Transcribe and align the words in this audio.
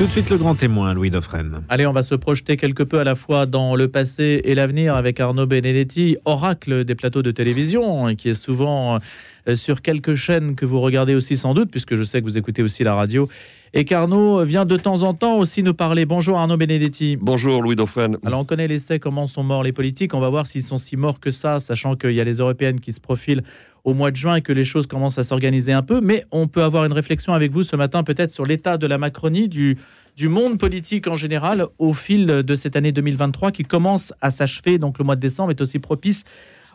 Tout 0.00 0.06
de 0.06 0.12
suite 0.12 0.30
le 0.30 0.38
grand 0.38 0.54
témoin, 0.54 0.94
Louis 0.94 1.10
Dauphren. 1.10 1.60
Allez, 1.68 1.86
on 1.86 1.92
va 1.92 2.02
se 2.02 2.14
projeter 2.14 2.56
quelque 2.56 2.82
peu 2.82 3.00
à 3.00 3.04
la 3.04 3.14
fois 3.14 3.44
dans 3.44 3.76
le 3.76 3.86
passé 3.86 4.40
et 4.44 4.54
l'avenir 4.54 4.96
avec 4.96 5.20
Arnaud 5.20 5.44
Benedetti, 5.44 6.16
oracle 6.24 6.84
des 6.84 6.94
plateaux 6.94 7.20
de 7.20 7.30
télévision, 7.30 8.06
hein, 8.06 8.14
qui 8.14 8.30
est 8.30 8.34
souvent 8.34 8.98
euh, 9.46 9.56
sur 9.56 9.82
quelques 9.82 10.14
chaînes 10.14 10.54
que 10.54 10.64
vous 10.64 10.80
regardez 10.80 11.14
aussi 11.14 11.36
sans 11.36 11.52
doute, 11.52 11.70
puisque 11.70 11.96
je 11.96 12.02
sais 12.02 12.20
que 12.20 12.24
vous 12.24 12.38
écoutez 12.38 12.62
aussi 12.62 12.82
la 12.82 12.94
radio. 12.94 13.28
Et 13.74 13.84
qu'Arnaud 13.84 14.42
vient 14.46 14.64
de 14.64 14.78
temps 14.78 15.02
en 15.02 15.12
temps 15.12 15.36
aussi 15.36 15.62
nous 15.62 15.74
parler. 15.74 16.06
Bonjour 16.06 16.38
Arnaud 16.38 16.56
Benedetti. 16.56 17.18
Bonjour 17.20 17.60
Louis 17.60 17.76
Dauphren. 17.76 18.16
Alors 18.24 18.40
on 18.40 18.44
connaît 18.46 18.68
l'essai 18.68 18.98
comment 18.98 19.26
sont 19.26 19.42
morts 19.42 19.62
les 19.62 19.72
politiques. 19.72 20.14
On 20.14 20.20
va 20.20 20.30
voir 20.30 20.46
s'ils 20.46 20.62
sont 20.62 20.78
si 20.78 20.96
morts 20.96 21.20
que 21.20 21.30
ça, 21.30 21.60
sachant 21.60 21.94
qu'il 21.94 22.12
y 22.12 22.22
a 22.22 22.24
les 22.24 22.38
européennes 22.38 22.80
qui 22.80 22.94
se 22.94 23.00
profilent 23.00 23.42
au 23.84 23.94
mois 23.94 24.10
de 24.10 24.16
juin 24.16 24.36
et 24.36 24.40
que 24.42 24.52
les 24.52 24.64
choses 24.64 24.86
commencent 24.86 25.18
à 25.18 25.24
s'organiser 25.24 25.72
un 25.72 25.82
peu. 25.82 26.00
Mais 26.00 26.24
on 26.30 26.48
peut 26.48 26.62
avoir 26.62 26.84
une 26.84 26.92
réflexion 26.92 27.32
avec 27.32 27.52
vous 27.52 27.62
ce 27.62 27.76
matin 27.76 28.02
peut-être 28.02 28.32
sur 28.32 28.46
l'état 28.46 28.78
de 28.78 28.86
la 28.86 28.98
Macronie, 28.98 29.48
du, 29.48 29.76
monde 30.22 30.58
politique 30.58 31.06
en 31.06 31.16
général 31.16 31.66
au 31.78 31.94
fil 31.94 32.26
de 32.26 32.54
cette 32.54 32.76
année 32.76 32.92
2023 32.92 33.52
qui 33.52 33.64
commence 33.64 34.12
à 34.20 34.30
s'achever. 34.30 34.78
Donc 34.78 34.98
le 34.98 35.04
mois 35.04 35.16
de 35.16 35.20
décembre 35.20 35.50
est 35.50 35.60
aussi 35.62 35.78
propice 35.78 36.24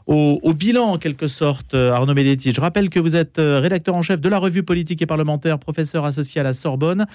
au, 0.08 0.54
bilan 0.54 0.86
en 0.86 0.98
quelque 0.98 1.28
sorte, 1.28 1.74
Arnaud 1.74 2.14
Melletti. 2.14 2.52
Je 2.52 2.62
rappelle 2.62 2.90
que 2.90 3.00
vous 3.00 3.16
êtes 3.16 3.40
euh, 3.40 3.60
rédacteur 3.60 3.96
en 3.96 4.04
chef 4.04 4.22
de 4.22 4.30
la 4.30 4.38
revue 4.38 4.62
politique 4.62 5.02
et 5.02 5.08
parlementaire, 5.08 5.58
professeur 5.58 6.06
associé 6.06 6.42
à 6.42 6.44
la 6.44 6.54
Sorbonne 6.54 7.06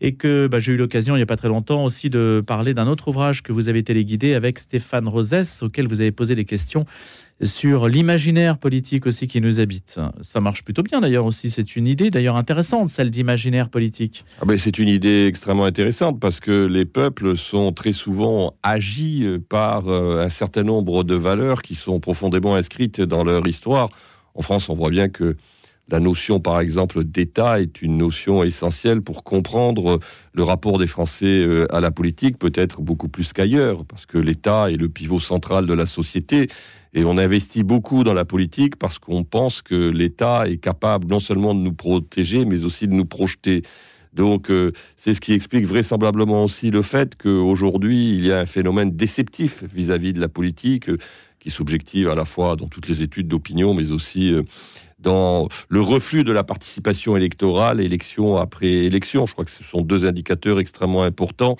et 0.00 0.14
que 0.14 0.46
bah, 0.46 0.58
j'ai 0.58 0.72
eu 0.72 0.76
l'occasion 0.76 1.14
il 1.14 1.18
n'y 1.18 1.22
a 1.22 1.26
pas 1.26 1.36
très 1.36 1.48
longtemps 1.48 1.84
aussi 1.84 2.10
de 2.10 2.42
parler 2.46 2.74
d'un 2.74 2.86
autre 2.86 3.08
ouvrage 3.08 3.42
que 3.42 3.52
vous 3.52 3.68
avez 3.68 3.82
téléguidé 3.82 4.34
avec 4.34 4.58
Stéphane 4.58 5.08
Rosès, 5.08 5.62
auquel 5.62 5.88
vous 5.88 6.00
avez 6.00 6.12
posé 6.12 6.34
des 6.34 6.44
questions 6.44 6.84
sur 7.42 7.88
l'imaginaire 7.88 8.58
politique 8.58 9.06
aussi 9.06 9.26
qui 9.26 9.40
nous 9.40 9.58
habite. 9.58 9.98
Ça 10.20 10.40
marche 10.40 10.64
plutôt 10.64 10.82
bien 10.82 11.00
d'ailleurs 11.00 11.26
aussi, 11.26 11.50
c'est 11.50 11.76
une 11.76 11.86
idée 11.86 12.10
d'ailleurs 12.10 12.36
intéressante, 12.36 12.88
celle 12.88 13.10
d'imaginaire 13.10 13.68
politique. 13.68 14.24
Ah 14.40 14.44
ben, 14.44 14.58
c'est 14.58 14.78
une 14.78 14.88
idée 14.88 15.26
extrêmement 15.26 15.64
intéressante 15.64 16.20
parce 16.20 16.40
que 16.40 16.66
les 16.66 16.84
peuples 16.84 17.36
sont 17.36 17.72
très 17.72 17.92
souvent 17.92 18.54
agis 18.62 19.26
par 19.48 19.88
euh, 19.88 20.24
un 20.24 20.28
certain 20.28 20.62
nombre 20.62 21.04
de 21.04 21.14
valeurs 21.14 21.62
qui 21.62 21.74
sont 21.74 22.00
profondément 22.00 22.54
inscrites 22.54 23.00
dans 23.00 23.24
leur 23.24 23.46
histoire. 23.46 23.90
En 24.34 24.42
France, 24.42 24.68
on 24.68 24.74
voit 24.74 24.90
bien 24.90 25.08
que 25.08 25.36
la 25.88 26.00
notion, 26.00 26.40
par 26.40 26.60
exemple, 26.60 27.04
d'État 27.04 27.60
est 27.60 27.82
une 27.82 27.98
notion 27.98 28.42
essentielle 28.42 29.02
pour 29.02 29.24
comprendre 29.24 29.98
le 30.32 30.42
rapport 30.42 30.78
des 30.78 30.86
Français 30.86 31.44
euh, 31.44 31.66
à 31.74 31.80
la 31.80 31.90
politique, 31.90 32.38
peut-être 32.38 32.80
beaucoup 32.80 33.08
plus 33.08 33.32
qu'ailleurs, 33.32 33.84
parce 33.84 34.06
que 34.06 34.18
l'État 34.18 34.70
est 34.70 34.76
le 34.76 34.88
pivot 34.88 35.20
central 35.20 35.66
de 35.66 35.74
la 35.74 35.86
société. 35.86 36.48
Et 36.94 37.04
on 37.04 37.18
investit 37.18 37.62
beaucoup 37.62 38.04
dans 38.04 38.14
la 38.14 38.24
politique 38.24 38.76
parce 38.76 38.98
qu'on 38.98 39.24
pense 39.24 39.62
que 39.62 39.90
l'État 39.90 40.48
est 40.48 40.58
capable 40.58 41.06
non 41.06 41.20
seulement 41.20 41.54
de 41.54 41.60
nous 41.60 41.72
protéger, 41.72 42.44
mais 42.44 42.64
aussi 42.64 42.86
de 42.86 42.92
nous 42.92 43.06
projeter. 43.06 43.62
Donc, 44.12 44.50
euh, 44.50 44.72
c'est 44.96 45.14
ce 45.14 45.20
qui 45.20 45.32
explique 45.32 45.64
vraisemblablement 45.64 46.44
aussi 46.44 46.70
le 46.70 46.82
fait 46.82 47.16
qu'aujourd'hui, 47.16 48.10
il 48.10 48.26
y 48.26 48.32
a 48.32 48.40
un 48.40 48.46
phénomène 48.46 48.90
déceptif 48.90 49.64
vis-à-vis 49.72 50.12
de 50.12 50.20
la 50.20 50.28
politique, 50.28 50.90
euh, 51.42 51.50
qui 51.50 51.50
s'objective 51.50 52.08
à 52.08 52.14
la 52.14 52.24
fois 52.24 52.56
dans 52.56 52.68
toutes 52.68 52.88
les 52.88 53.02
études 53.02 53.28
d'opinion, 53.28 53.74
mais 53.74 53.90
aussi 53.90 54.32
dans 54.98 55.48
le 55.68 55.80
reflux 55.80 56.24
de 56.24 56.32
la 56.32 56.44
participation 56.44 57.16
électorale, 57.16 57.80
élection 57.80 58.36
après 58.36 58.68
élection. 58.68 59.26
Je 59.26 59.32
crois 59.32 59.44
que 59.44 59.50
ce 59.50 59.64
sont 59.64 59.82
deux 59.82 60.06
indicateurs 60.06 60.60
extrêmement 60.60 61.02
importants 61.02 61.56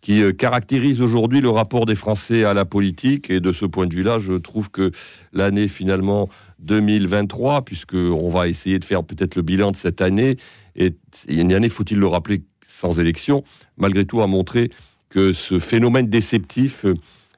qui 0.00 0.22
euh, 0.22 0.32
caractérisent 0.32 1.00
aujourd'hui 1.00 1.40
le 1.40 1.50
rapport 1.50 1.84
des 1.84 1.96
Français 1.96 2.44
à 2.44 2.54
la 2.54 2.64
politique. 2.64 3.28
Et 3.28 3.40
de 3.40 3.52
ce 3.52 3.64
point 3.64 3.88
de 3.88 3.94
vue-là, 3.94 4.20
je 4.20 4.34
trouve 4.34 4.70
que 4.70 4.92
l'année 5.32 5.66
finalement 5.66 6.28
2023, 6.60 7.64
puisqu'on 7.64 8.30
va 8.30 8.46
essayer 8.46 8.78
de 8.78 8.84
faire 8.84 9.02
peut-être 9.02 9.34
le 9.34 9.42
bilan 9.42 9.72
de 9.72 9.76
cette 9.76 10.00
année, 10.00 10.36
et 10.76 10.94
une 11.26 11.52
année, 11.52 11.68
faut-il 11.68 11.98
le 11.98 12.06
rappeler, 12.06 12.42
sans 12.68 13.00
élection, 13.00 13.42
malgré 13.78 14.04
tout 14.04 14.20
a 14.22 14.26
montré 14.26 14.70
que 15.08 15.32
ce 15.32 15.58
phénomène 15.58 16.08
déceptif 16.08 16.84
euh, 16.84 16.94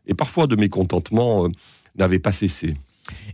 et 0.06 0.14
parfois 0.14 0.47
de 0.47 0.56
mécontentement 0.56 1.47
euh, 1.47 1.48
n'avait 1.98 2.18
pas 2.18 2.32
cessé 2.32 2.75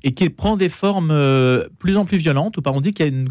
et 0.03 0.13
qu'il 0.13 0.35
prend 0.35 0.57
des 0.57 0.69
formes 0.69 1.11
euh, 1.11 1.67
plus 1.79 1.97
en 1.97 2.05
plus 2.05 2.19
violentes, 2.19 2.57
ou 2.57 2.63
pas 2.63 2.71
on 2.73 2.81
dit 2.81 2.93
qu'il 2.93 3.07
y 3.07 3.09
a 3.09 3.29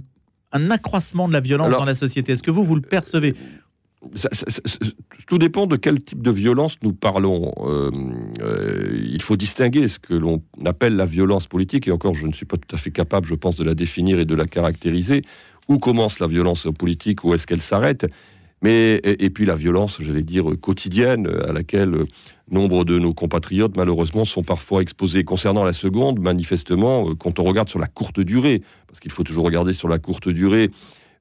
un 0.52 0.72
accroissement 0.72 1.28
de 1.28 1.34
la 1.34 1.40
violence 1.40 1.72
dans 1.72 1.86
la 1.86 1.96
société. 1.96 2.34
Est-ce 2.34 2.44
que 2.44 2.52
vous, 2.52 2.64
vous 2.64 2.76
le 2.76 2.82
percevez? 2.82 3.34
Tout 5.28 5.38
dépend 5.38 5.66
de 5.66 5.78
quel 5.78 6.02
type 6.02 6.22
de 6.22 6.32
violence 6.32 6.78
nous 6.84 6.92
parlons. 6.92 7.54
Euh, 7.66 7.90
euh, 8.42 9.02
il 9.02 9.22
faut 9.22 9.38
distinguer 9.38 9.88
ce 9.88 9.98
que 9.98 10.14
l'on 10.14 10.44
appelle 10.66 10.96
la 10.96 11.06
violence 11.06 11.48
politique, 11.48 11.88
et 11.88 11.92
encore, 11.92 12.14
je 12.14 12.28
ne 12.28 12.34
suis 12.34 12.46
pas 12.46 12.58
tout 12.58 12.76
à 12.76 12.78
fait 12.78 12.92
capable, 12.92 13.28
je 13.28 13.36
pense, 13.36 13.56
de 13.56 13.64
la 13.64 13.74
définir 13.74 14.20
et 14.20 14.26
de 14.26 14.36
la 14.36 14.46
caractériser. 14.46 15.24
Où 15.70 15.78
commence 15.78 16.20
la 16.20 16.28
violence 16.28 16.68
politique, 16.78 17.24
où 17.24 17.34
est-ce 17.34 17.48
qu'elle 17.48 17.62
s'arrête? 17.62 18.06
Mais 18.64 19.00
et, 19.04 19.30
puis 19.30 19.46
la 19.46 19.56
violence, 19.56 19.98
j'allais 20.02 20.24
dire 20.24 20.46
quotidienne, 20.62 21.28
à 21.28 21.52
laquelle 21.52 22.06
nombre 22.50 22.86
de 22.86 22.98
nos 23.00 23.14
compatriotes 23.14 23.76
malheureusement 23.76 24.26
sont 24.26 24.44
parfois 24.44 24.82
exposés. 24.82 25.24
Concernant 25.24 25.64
la 25.64 25.74
seconde, 25.74 26.20
manifestement, 26.20 27.10
euh, 27.10 27.16
quand 27.16 27.40
on 27.40 27.44
regarde 27.44 27.70
sur 27.70 27.80
la 27.80 27.88
courte 27.88 28.20
durée, 28.20 28.62
parce 28.88 29.00
qu'il 29.00 29.12
faut 29.12 29.24
toujours 29.24 29.46
regarder 29.46 29.74
sur 29.74 29.88
la 29.88 30.00
courte 30.00 30.30
durée, 30.30 30.72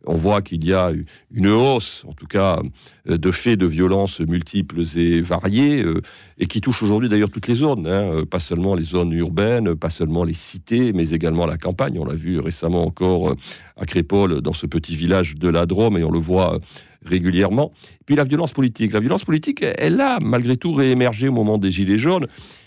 on 0.07 0.17
voit 0.17 0.43
qu'il 0.43 0.65
y 0.65 0.73
a 0.73 0.93
une 1.33 1.49
hausse, 1.49 2.05
en 2.07 2.13
tout 2.13 2.27
cas, 2.27 2.61
euh, 3.09 3.19
de 3.19 3.31
faits 3.31 3.59
de 3.59 3.67
violences 3.67 4.21
multiples 4.21 4.83
et 4.97 5.21
variées, 5.21 5.83
euh, 5.83 6.01
et 6.39 6.47
qui 6.47 6.61
touchent 6.61 6.83
aujourd'hui 6.83 7.09
d'ailleurs 7.09 7.31
toutes 7.31 7.49
les 7.49 7.55
zones, 7.55 7.87
hein, 7.87 8.25
pas 8.29 8.41
seulement 8.41 8.75
les 8.75 8.85
zones 8.85 9.13
urbaines, 9.13 9.75
pas 9.75 9.91
seulement 9.91 10.25
les 10.25 10.35
cités, 10.35 10.93
mais 10.93 11.11
également 11.11 11.47
la 11.47 11.57
campagne. 11.57 11.99
On 11.99 12.05
l'a 12.05 12.15
vu 12.15 12.41
récemment 12.41 12.85
encore 12.85 13.35
à 13.77 13.87
Crépole, 13.87 14.41
dans 14.41 14.53
ce 14.53 14.67
petit 14.67 14.97
village 14.97 15.37
de 15.37 15.49
la 15.49 15.67
Drôme, 15.67 15.97
et 15.97 16.05
on 16.05 16.11
le 16.11 16.19
voit 16.19 16.59
régulièrement. 17.05 17.73
Puis 18.07 18.17
la 18.17 18.25
violence 18.25 18.53
politique. 18.53 18.93
La 18.93 19.01
violence 19.01 19.25
politique, 19.25 19.63
elle 19.63 20.01
a 20.01 20.19
malgré 20.21 20.57
tout 20.57 20.73
réémergé 20.73 21.29
au 21.29 21.33
moment 21.33 21.59
des 21.59 21.71
Gilets 21.71 21.99
jaunes. 21.99 22.27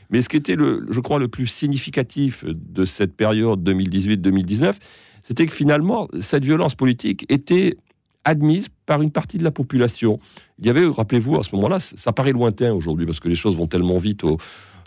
Mais 0.09 0.22
ce 0.22 0.29
qui 0.29 0.38
était, 0.38 0.56
le, 0.56 0.85
je 0.90 1.00
crois, 1.00 1.19
le 1.19 1.28
plus 1.28 1.47
significatif 1.47 2.46
de 2.46 2.85
cette 2.85 3.16
période 3.16 3.67
2018-2019, 3.67 4.75
c'était 5.28 5.46
que 5.47 5.53
finalement, 5.53 6.08
cette 6.22 6.46
violence 6.46 6.75
politique 6.75 7.25
était 7.30 7.78
admise 8.24 8.68
par 8.86 9.02
une 9.02 9.12
partie 9.12 9.38
de 9.38 9.44
la 9.44 9.52
population. 9.52 10.19
Il 10.59 10.66
y 10.66 10.69
avait, 10.69 10.86
rappelez-vous, 10.86 11.38
à 11.38 11.44
ce 11.44 11.56
moment-là, 11.56 11.80
ça 11.80 12.12
paraît 12.12 12.31
lointain 12.31 12.74
aujourd'hui, 12.74 13.06
parce 13.06 13.19
que 13.19 13.28
les 13.28 13.35
choses 13.35 13.56
vont 13.56 13.68
tellement 13.68 13.97
vite 13.97 14.24
au, 14.24 14.38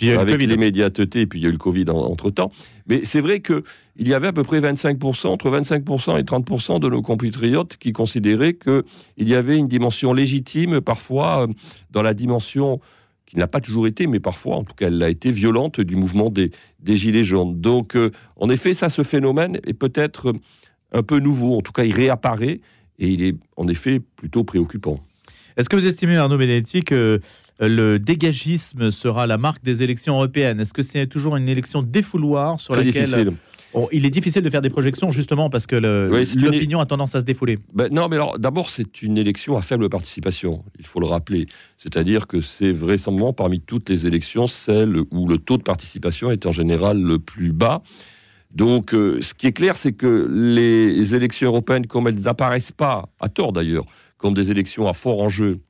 avec 0.00 0.40
les 0.40 0.56
médiatetés, 0.56 1.26
puis 1.26 1.40
il 1.40 1.42
y 1.42 1.46
a 1.46 1.48
eu 1.48 1.52
le 1.52 1.58
Covid 1.58 1.84
entre-temps. 1.88 2.52
Mais 2.86 3.04
c'est 3.04 3.20
vrai 3.20 3.40
qu'il 3.40 3.62
y 3.98 4.14
avait 4.14 4.28
à 4.28 4.32
peu 4.32 4.44
près 4.44 4.60
25%, 4.60 5.26
entre 5.26 5.50
25% 5.50 6.18
et 6.18 6.22
30% 6.22 6.80
de 6.80 6.88
nos 6.88 7.02
compatriotes 7.02 7.76
qui 7.76 7.92
considéraient 7.92 8.54
qu'il 8.54 8.84
y 9.18 9.34
avait 9.34 9.56
une 9.56 9.68
dimension 9.68 10.12
légitime, 10.12 10.80
parfois, 10.80 11.42
euh, 11.42 11.52
dans 11.90 12.02
la 12.02 12.14
dimension 12.14 12.80
qui 13.28 13.36
n'a 13.36 13.46
pas 13.46 13.60
toujours 13.60 13.86
été, 13.86 14.06
mais 14.06 14.20
parfois, 14.20 14.56
en 14.56 14.64
tout 14.64 14.74
cas, 14.74 14.86
elle 14.86 15.02
a 15.02 15.10
été 15.10 15.30
violente 15.30 15.80
du 15.80 15.96
mouvement 15.96 16.30
des, 16.30 16.50
des 16.80 16.96
Gilets 16.96 17.24
jaunes. 17.24 17.60
Donc, 17.60 17.94
euh, 17.94 18.10
en 18.36 18.48
effet, 18.48 18.72
ça, 18.72 18.88
ce 18.88 19.02
phénomène 19.02 19.60
est 19.66 19.74
peut-être 19.74 20.32
un 20.92 21.02
peu 21.02 21.18
nouveau. 21.18 21.56
En 21.58 21.60
tout 21.60 21.72
cas, 21.72 21.84
il 21.84 21.94
réapparaît 21.94 22.60
et 22.98 23.08
il 23.08 23.22
est, 23.22 23.36
en 23.56 23.68
effet, 23.68 24.00
plutôt 24.00 24.44
préoccupant. 24.44 24.98
Est-ce 25.58 25.68
que 25.68 25.76
vous 25.76 25.86
estimez, 25.86 26.16
Arnaud 26.16 26.38
Benedetti, 26.38 26.82
que 26.82 27.20
euh, 27.60 27.68
le 27.68 27.98
dégagisme 27.98 28.90
sera 28.90 29.26
la 29.26 29.36
marque 29.36 29.62
des 29.62 29.82
élections 29.82 30.14
européennes? 30.14 30.60
Est-ce 30.60 30.72
que 30.72 30.82
c'est 30.82 31.06
toujours 31.06 31.36
une 31.36 31.48
élection 31.48 31.82
défouloir 31.82 32.58
sur 32.58 32.76
laquelle... 32.76 33.34
il 33.92 34.06
est 34.06 34.10
difficile 34.10 34.42
de 34.42 34.50
faire 34.50 34.62
des 34.62 34.70
projections 34.70 35.10
justement 35.10 35.50
parce 35.50 35.66
que 35.66 35.76
l'opinion 35.76 36.80
a 36.80 36.86
tendance 36.86 37.14
à 37.14 37.20
se 37.20 37.24
défouler. 37.24 37.58
Ben 37.74 37.88
non, 37.92 38.08
mais 38.08 38.16
alors 38.16 38.38
d'abord 38.38 38.70
c'est 38.70 39.02
une 39.02 39.18
élection 39.18 39.56
à 39.56 39.62
faible 39.62 39.88
participation, 39.88 40.64
il 40.78 40.86
faut 40.86 41.00
le 41.00 41.06
rappeler. 41.06 41.46
C'est-à-dire 41.78 42.26
que 42.26 42.40
c'est 42.40 42.72
vraisemblablement 42.72 43.32
parmi 43.32 43.60
toutes 43.60 43.88
les 43.88 44.06
élections 44.06 44.46
celle 44.46 44.98
où 45.10 45.28
le 45.28 45.38
taux 45.38 45.58
de 45.58 45.62
participation 45.62 46.30
est 46.30 46.46
en 46.46 46.52
général 46.52 47.00
le 47.00 47.18
plus 47.18 47.52
bas. 47.52 47.82
Donc 48.54 48.94
euh, 48.94 49.20
ce 49.20 49.34
qui 49.34 49.46
est 49.46 49.52
clair, 49.52 49.76
c'est 49.76 49.92
que 49.92 50.28
les 50.30 51.14
élections 51.14 51.48
européennes, 51.48 51.86
comme 51.86 52.08
elles 52.08 52.20
n'apparaissent 52.20 52.72
pas, 52.72 53.08
à 53.20 53.28
tort 53.28 53.52
d'ailleurs, 53.52 53.84
comme 54.16 54.34
des 54.34 54.50
élections 54.50 54.88
à 54.88 54.94
fort 54.94 55.20
enjeu 55.20 55.60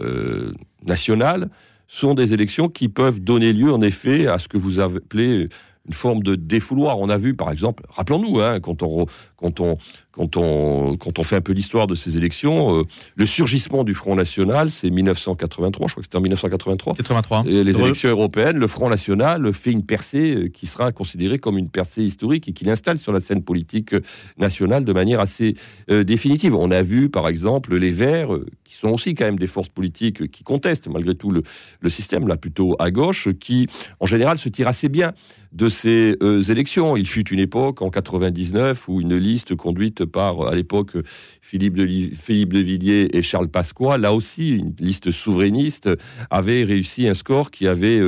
euh, 0.00 0.52
national, 0.84 1.48
sont 1.86 2.14
des 2.14 2.34
élections 2.34 2.68
qui 2.68 2.88
peuvent 2.88 3.20
donner 3.20 3.52
lieu, 3.52 3.72
en 3.72 3.82
effet, 3.82 4.26
à 4.26 4.38
ce 4.38 4.48
que 4.48 4.56
vous 4.56 4.80
appelez 4.80 5.48
une 5.86 5.94
forme 5.94 6.22
de 6.22 6.34
défouloir. 6.34 6.98
On 6.98 7.08
a 7.08 7.16
vu, 7.16 7.34
par 7.34 7.50
exemple, 7.50 7.84
rappelons-nous, 7.88 8.40
hein, 8.40 8.60
quand, 8.60 8.82
on, 8.82 9.06
quand, 9.44 9.60
on, 9.60 9.76
quand, 10.10 10.36
on, 10.38 10.96
quand 10.96 11.18
on 11.18 11.22
fait 11.22 11.36
un 11.36 11.42
peu 11.42 11.52
l'histoire 11.52 11.86
de 11.86 11.94
ces 11.94 12.16
élections, 12.16 12.78
euh, 12.78 12.82
le 13.14 13.26
surgissement 13.26 13.84
du 13.84 13.92
Front 13.92 14.14
National, 14.14 14.70
c'est 14.70 14.88
1983, 14.88 15.88
je 15.88 15.92
crois 15.92 16.00
que 16.00 16.06
c'était 16.06 16.16
en 16.16 16.22
1983. 16.22 16.94
83. 16.94 17.44
Et 17.46 17.62
les 17.62 17.78
élections 17.78 18.08
européennes, 18.08 18.56
le 18.56 18.66
Front 18.66 18.88
National 18.88 19.52
fait 19.52 19.72
une 19.72 19.84
percée 19.84 20.34
euh, 20.34 20.48
qui 20.48 20.66
sera 20.66 20.92
considérée 20.92 21.38
comme 21.38 21.58
une 21.58 21.68
percée 21.68 22.02
historique 22.02 22.48
et 22.48 22.52
qui 22.52 22.64
l'installe 22.64 22.98
sur 22.98 23.12
la 23.12 23.20
scène 23.20 23.42
politique 23.42 23.92
euh, 23.92 24.00
nationale 24.38 24.84
de 24.84 24.92
manière 24.92 25.20
assez 25.20 25.56
définitive. 25.88 26.54
On 26.54 26.70
a 26.70 26.82
vu, 26.82 27.10
par 27.10 27.28
exemple, 27.28 27.76
les 27.76 27.90
Verts, 27.90 28.30
qui 28.64 28.74
sont 28.74 28.88
aussi 28.88 29.14
quand 29.14 29.24
même 29.24 29.38
des 29.38 29.46
forces 29.46 29.68
politiques 29.68 30.30
qui 30.30 30.42
contestent 30.42 30.88
malgré 30.88 31.14
tout 31.14 31.30
le, 31.30 31.42
le 31.80 31.90
système, 31.90 32.26
là 32.26 32.36
plutôt 32.36 32.74
à 32.78 32.90
gauche, 32.90 33.28
qui 33.38 33.68
en 34.00 34.06
général 34.06 34.38
se 34.38 34.48
tirent 34.48 34.68
assez 34.68 34.88
bien 34.88 35.12
de 35.52 35.68
ces 35.68 36.16
élections. 36.48 36.96
Il 36.96 37.06
fut 37.06 37.28
une 37.30 37.38
époque 37.38 37.82
en 37.82 37.90
99 37.90 38.88
où 38.88 39.00
une 39.00 39.16
liste 39.16 39.33
liste 39.34 39.54
conduite 39.54 40.04
par, 40.04 40.46
à 40.46 40.54
l'époque, 40.54 40.92
Philippe 41.40 41.74
de, 41.74 41.86
Philippe 42.14 42.52
de 42.52 42.60
Villiers 42.60 43.08
et 43.12 43.22
Charles 43.22 43.48
Pasqua. 43.48 43.98
Là 43.98 44.14
aussi, 44.14 44.56
une 44.56 44.74
liste 44.78 45.10
souverainiste 45.10 45.90
avait 46.30 46.64
réussi 46.64 47.08
un 47.08 47.14
score 47.14 47.50
qui 47.50 47.66
avait 47.66 48.00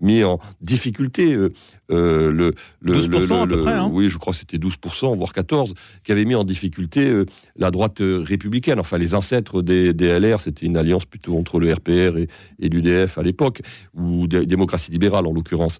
mis 0.00 0.22
en 0.24 0.38
difficulté 0.60 1.34
le, 1.34 1.52
le, 1.88 2.54
12% 2.84 3.42
à 3.42 3.46
peu 3.46 3.62
près, 3.62 3.72
hein. 3.72 3.90
Oui, 3.92 4.08
je 4.08 4.18
crois 4.18 4.32
que 4.32 4.38
c'était 4.38 4.58
12%, 4.58 5.16
voire 5.16 5.32
14%, 5.32 5.74
qui 6.02 6.12
avait 6.12 6.24
mis 6.24 6.34
en 6.34 6.44
difficulté 6.44 7.24
la 7.56 7.70
droite 7.70 7.98
républicaine. 8.00 8.80
Enfin, 8.80 8.98
les 8.98 9.14
ancêtres 9.14 9.62
des, 9.62 9.92
des 9.92 10.18
LR, 10.18 10.40
c'était 10.40 10.66
une 10.66 10.76
alliance 10.76 11.04
plutôt 11.04 11.36
entre 11.36 11.58
le 11.58 11.72
RPR 11.72 12.16
et, 12.18 12.28
et 12.60 12.68
l'UDF 12.68 13.18
à 13.18 13.22
l'époque, 13.22 13.60
ou 13.94 14.26
démocratie 14.26 14.90
libérale 14.90 15.26
en 15.26 15.32
l'occurrence. 15.32 15.78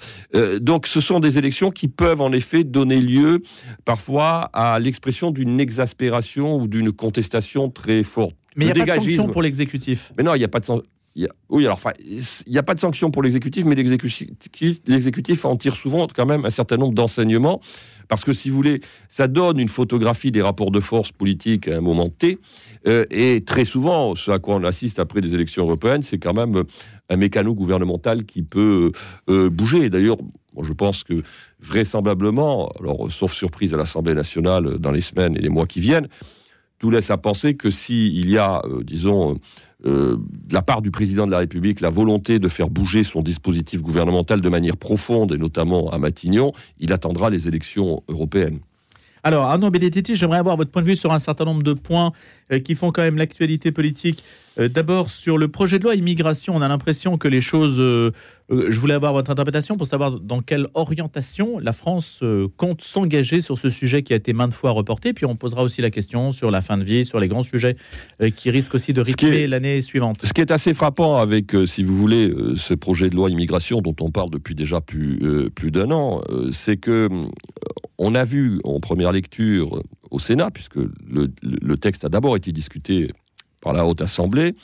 donc, 0.61 0.87
ce 0.87 1.01
sont 1.01 1.21
des 1.21 1.39
élections 1.39 1.71
qui 1.71 1.89
peuvent 1.89 2.21
en 2.21 2.33
effet 2.33 2.65
donner 2.65 3.01
lieu 3.01 3.43
parfois 3.85 4.51
à 4.53 4.79
l'expression 4.94 5.32
d'une 5.32 5.61
exaspération 5.61 6.56
ou 6.56 6.69
d'une 6.69 6.93
contestation 6.93 7.69
très 7.69 8.05
forte. 8.05 8.37
Mais 8.55 8.67
il 8.67 8.73
n'y 8.73 8.81
a 8.81 8.87
pas 8.87 8.96
de 8.96 9.00
sanction 9.00 9.26
pour 9.26 9.43
l'exécutif. 9.43 10.12
Mais 10.17 10.23
non, 10.23 10.35
il 10.37 10.38
n'y 10.38 10.44
a 10.44 10.49
pas 10.49 10.61
de 10.61 10.64
sanction. 10.64 10.88
Oui, 11.49 11.64
alors, 11.64 11.81
il 12.00 12.52
n'y 12.52 12.58
a 12.58 12.62
pas 12.62 12.75
de 12.75 12.81
sanction 12.81 13.11
pour 13.12 13.23
l'exécutif, 13.23 13.64
mais 13.64 13.76
l'exécutif 13.76 15.44
en 15.44 15.56
tire 15.56 15.76
souvent 15.76 16.08
quand 16.08 16.26
même 16.26 16.44
un 16.44 16.50
certain 16.50 16.76
nombre 16.76 16.94
d'enseignements. 16.94 17.61
Parce 18.08 18.25
que 18.25 18.32
si 18.32 18.50
vous 18.50 18.56
voulez, 18.56 18.81
ça 19.08 19.29
donne 19.29 19.58
une 19.58 19.69
photographie 19.69 20.32
des 20.32 20.43
rapports 20.43 20.70
de 20.70 20.81
force 20.81 21.12
politiques 21.12 21.69
à 21.69 21.76
un 21.76 21.81
moment 21.81 22.08
T. 22.08 22.38
Euh, 22.87 23.05
et 23.11 23.44
très 23.44 23.64
souvent, 23.64 24.14
ce 24.14 24.31
à 24.31 24.38
quoi 24.38 24.56
on 24.56 24.64
assiste 24.64 24.99
après 24.99 25.20
des 25.20 25.35
élections 25.35 25.64
européennes, 25.64 26.02
c'est 26.02 26.19
quand 26.19 26.35
même 26.35 26.64
un 27.08 27.17
mécano 27.17 27.55
gouvernemental 27.55 28.25
qui 28.25 28.43
peut 28.43 28.93
euh, 29.31 29.50
bouger. 29.50 29.91
D'ailleurs, 29.91 30.19
je 30.62 30.73
pense 30.73 31.05
que 31.05 31.23
vraisemblablement, 31.61 32.71
alors 32.79 33.11
sauf 33.11 33.33
surprise 33.33 33.75
à 33.75 33.77
l'Assemblée 33.77 34.15
nationale 34.15 34.79
dans 34.79 34.93
les 34.93 35.01
semaines 35.01 35.37
et 35.37 35.41
les 35.41 35.49
mois 35.49 35.67
qui 35.67 35.81
viennent, 35.81 36.09
tout 36.79 36.91
laisse 36.91 37.11
à 37.11 37.17
penser 37.17 37.55
que 37.55 37.71
s'il 37.71 38.29
y 38.29 38.39
a, 38.39 38.62
euh, 38.65 38.83
disons, 38.85 39.39
de 39.85 40.19
la 40.51 40.62
part 40.62 40.81
du 40.81 40.91
président 40.91 41.27
de 41.27 41.31
la 41.31 41.39
République 41.39 41.83
la 41.83 41.91
volonté 41.91 42.39
de 42.39 42.49
faire 42.49 42.71
bouger 42.71 43.05
son 43.05 43.21
dispositif 43.21 43.83
gouvernemental 43.83 44.41
de 44.41 44.49
manière 44.49 44.79
profonde, 44.79 45.35
et 45.35 45.37
notamment 45.37 45.91
à 45.91 45.99
Matignon, 45.99 46.53
il 46.79 46.91
attendra 46.91 47.29
les 47.29 47.49
élections 47.49 48.03
européennes. 48.09 48.61
Alors, 49.26 49.47
Arnaud 49.47 49.71
Benedetti, 49.71 50.17
j'aimerais 50.17 50.37
avoir 50.37 50.59
votre 50.59 50.71
point 50.71 50.82
de 50.82 50.87
vue 50.87 50.97
sur 50.97 51.11
un 51.11 51.19
certain 51.19 51.47
nombre 51.47 51.62
de 51.62 51.73
points 51.73 52.12
euh, 52.53 52.59
qui 52.59 52.75
font 52.75 52.93
quand 52.93 53.00
même 53.00 53.17
l'actualité 53.17 53.73
politique. 53.73 54.23
Euh, 54.61 54.69
d'abord, 54.69 55.09
sur 55.09 55.38
le 55.38 55.49
projet 55.49 55.79
de 55.79 55.85
loi 55.85 55.94
immigration, 55.94 56.55
on 56.55 56.61
a 56.61 56.69
l'impression 56.69 57.17
que 57.17 57.26
les 57.26 57.41
choses. 57.41 57.81
Euh, 57.81 58.12
je 58.50 58.79
voulais 58.79 58.93
avoir 58.93 59.15
votre 59.15 59.31
interprétation 59.31 59.79
pour 59.79 59.87
savoir 59.87 60.21
dans 60.21 60.43
quelle 60.43 60.69
orientation 60.75 61.59
la 61.59 61.73
France 61.73 62.23
compte 62.59 62.82
s'engager 62.82 63.41
sur 63.41 63.56
ce 63.56 63.71
sujet 63.71 64.03
qui 64.03 64.12
a 64.12 64.17
été 64.17 64.35
maintes 64.35 64.53
fois 64.53 64.73
reporté. 64.73 65.15
Puis 65.15 65.25
on 65.25 65.35
posera 65.35 65.62
aussi 65.62 65.81
la 65.81 65.91
question 65.91 66.31
sur 66.31 66.50
la 66.50 66.61
fin 66.61 66.77
de 66.77 66.85
vie, 66.85 67.06
sur 67.06 67.19
les 67.19 67.29
grands 67.29 67.43
sujets 67.43 67.79
qui 68.37 68.50
risquent 68.50 68.75
aussi 68.75 68.93
de 68.93 69.00
rythmer 69.00 69.47
l'année 69.47 69.81
suivante. 69.81 70.27
Ce 70.27 70.35
qui 70.35 70.43
est 70.43 70.50
assez 70.50 70.75
frappant 70.75 71.17
avec, 71.17 71.56
si 71.65 71.82
vous 71.82 71.97
voulez, 71.97 72.31
ce 72.56 72.75
projet 72.75 73.09
de 73.09 73.17
loi 73.17 73.31
immigration 73.31 73.81
dont 73.81 73.97
on 74.03 74.11
parle 74.11 74.29
depuis 74.29 74.55
déjà 74.55 74.82
plus, 74.82 75.49
plus 75.55 75.70
d'un 75.70 75.91
an, 75.91 76.20
c'est 76.53 76.77
que 76.77 77.09
on 78.05 78.15
a 78.15 78.25
vu 78.25 78.61
en 78.65 78.81
première 78.81 79.12
lecture 79.12 79.83
au 80.11 80.19
Sénat, 80.19 80.51
puisque 80.51 80.77
le, 80.77 81.77
texte 81.77 82.05
a 82.05 82.09
d'abord 82.09 82.37
été 82.37 82.53
discuté 82.53 83.11
par 83.61 83.73
la 83.73 83.87
Haute 83.87 84.03
Assemblée, 84.03 84.55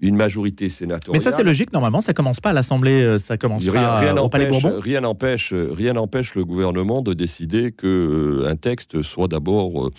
une 0.00 0.16
majorité 0.16 0.68
sénatoriale. 0.68 1.20
Mais 1.20 1.30
ça, 1.30 1.36
c'est 1.36 1.42
logique. 1.42 1.72
Normalement, 1.72 2.00
ça 2.00 2.14
commence 2.14 2.40
pas 2.40 2.50
à 2.50 2.52
l'Assemblée, 2.52 3.02
euh, 3.02 3.18
ça 3.18 3.36
commence 3.36 3.66
rien, 3.68 3.96
rien 3.96 4.16
au 4.16 4.28
Palais 4.28 4.46
Bourbon. 4.46 4.78
Rien 4.78 5.00
n'empêche, 5.00 5.52
rien 5.52 5.92
n'empêche 5.92 6.34
le 6.34 6.44
gouvernement 6.44 7.02
de 7.02 7.14
décider 7.14 7.72
que 7.72 7.86
euh, 7.86 8.48
un 8.48 8.56
texte 8.56 9.02
soit 9.02 9.28
d'abord 9.28 9.90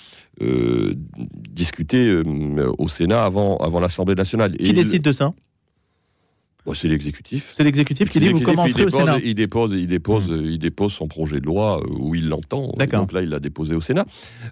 euh, 0.42 0.94
discuté 1.50 2.22
au 2.78 2.88
Sénat 2.88 3.24
avant, 3.24 3.58
avant 3.58 3.80
l'Assemblée 3.80 4.16
nationale. 4.16 4.56
Qui 4.56 4.74
décide 4.74 5.04
de 5.04 5.12
ça? 5.12 5.34
C'est 6.76 6.88
l'exécutif. 6.88 7.52
C'est 7.54 7.64
l'exécutif 7.64 8.10
qui 8.10 8.20
dit 8.20 8.30
vous 8.30 8.42
commencerez 8.42 8.84
au 8.84 8.90
Sénat. 8.90 9.18
Il 9.24 9.36
dépose, 9.36 9.74
il 9.74 9.88
dépose, 9.88 10.30
mmh. 10.30 10.46
il 10.46 10.60
dépose 10.60 10.94
son 10.94 11.08
projet 11.08 11.40
de 11.40 11.46
loi 11.46 11.80
euh, 11.80 11.88
où 11.98 12.16
il 12.16 12.30
l'entend. 12.30 12.74
Donc 12.78 13.14
là, 13.14 13.22
il 13.22 13.30
l'a 13.30 13.40
déposé 13.40 13.76
au 13.76 13.82
Sénat. 13.82 14.06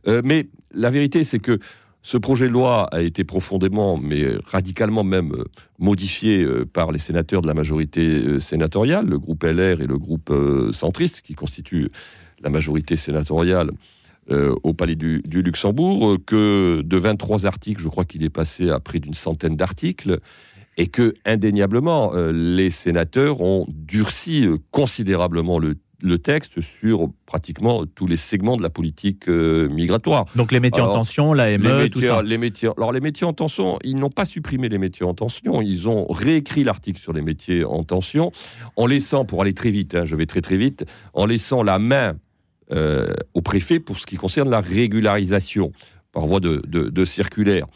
Euh, 0.08 0.22
mais 0.24 0.48
la 0.74 0.90
vérité, 0.90 1.24
c'est 1.24 1.40
que 1.40 1.60
ce 2.02 2.18
projet 2.18 2.48
de 2.48 2.54
loi 2.54 2.88
a 2.94 3.02
été 3.02 3.24
profondément, 3.24 3.98
mais 3.98 4.26
radicalement 4.46 5.04
même, 5.04 5.34
euh, 5.34 5.44
modifié 5.80 6.46
par 6.72 6.92
les 6.92 7.00
sénateurs 7.00 7.42
de 7.42 7.48
la 7.48 7.54
majorité 7.54 8.40
sénatoriale, 8.40 9.08
le 9.08 9.20
groupe 9.20 9.44
LR 9.44 9.82
et 9.82 9.88
le 9.88 9.98
groupe 9.98 10.34
centriste, 10.72 11.22
qui 11.22 11.36
constituent 11.36 11.90
la 12.42 12.50
majorité 12.50 12.96
sénatoriale 12.96 13.72
au 14.30 14.74
Palais 14.74 14.96
du, 14.96 15.22
du, 15.26 15.42
Luxembourg, 15.42 16.18
que 16.26 16.82
de 16.84 16.98
23 16.98 17.46
articles, 17.46 17.82
je 17.82 17.88
crois 17.88 18.04
qu'il 18.04 18.26
est 18.26 18.30
passé 18.30 18.70
à 18.70 18.80
près 18.82 19.00
d'une 19.00 19.14
centaine 19.14 19.56
d'articles, 19.56 20.20
et 20.78 20.88
que 20.88 21.14
indéniablement 21.26 22.14
euh, 22.14 22.32
les 22.32 22.70
sénateurs 22.70 23.42
ont 23.42 23.66
durci 23.70 24.46
euh, 24.46 24.58
considérablement 24.72 25.60
le, 25.60 25.76
texte 26.24 26.62
sur 26.62 27.10
pratiquement 27.26 27.86
tous 27.88 28.06
les 28.06 28.18
segments 28.18 28.56
de 28.56 28.62
la 28.62 28.70
politique 28.70 29.28
euh, 29.28 29.68
migratoire. 29.70 30.26
Donc 30.36 30.52
les 30.52 30.60
métiers 30.60 30.82
en 30.82 30.94
tension, 30.94 31.34
la 31.34 31.58
ME, 31.58 31.90
tout 31.90 32.02
ça. 32.02 32.22
Les 32.22 32.38
métiers, 32.38 32.70
alors 32.78 32.92
les 32.92 33.00
métiers 33.00 33.26
en 33.26 33.34
tension, 33.34 33.80
ils 33.84 33.96
n'ont 33.96 34.12
pas 34.12 34.26
supprimé 34.26 34.70
les 34.70 34.78
métiers 34.78 35.06
en 35.06 35.16
tension, 35.16 35.60
ils 35.60 35.90
ont 35.90 36.06
réécrit 36.08 36.64
l'article 36.64 37.02
sur 37.02 37.14
les 37.14 37.24
métiers 37.24 37.66
en 37.66 37.84
tension 37.84 38.32
en 38.76 38.86
laissant, 38.86 39.26
pour 39.26 39.42
aller 39.42 39.56
très 39.56 39.72
vite, 39.72 39.96
hein, 39.96 40.06
je 40.06 40.16
vais 40.16 40.28
très 40.28 40.42
très 40.42 40.58
vite, 40.58 40.86
en 41.14 41.26
laissant 41.26 41.64
la 41.64 41.80
main 41.80 42.16
au 43.34 43.42
préfet 43.42 43.80
pour 43.80 43.98
ce 43.98 44.06
qui 44.06 44.18
concerne 44.18 44.50
la 44.50 44.60
régularisation 44.60 45.72
par 46.12 46.26
voie 46.26 46.40
de, 46.40 46.62
de, 46.68 47.06
circulaire. 47.06 47.68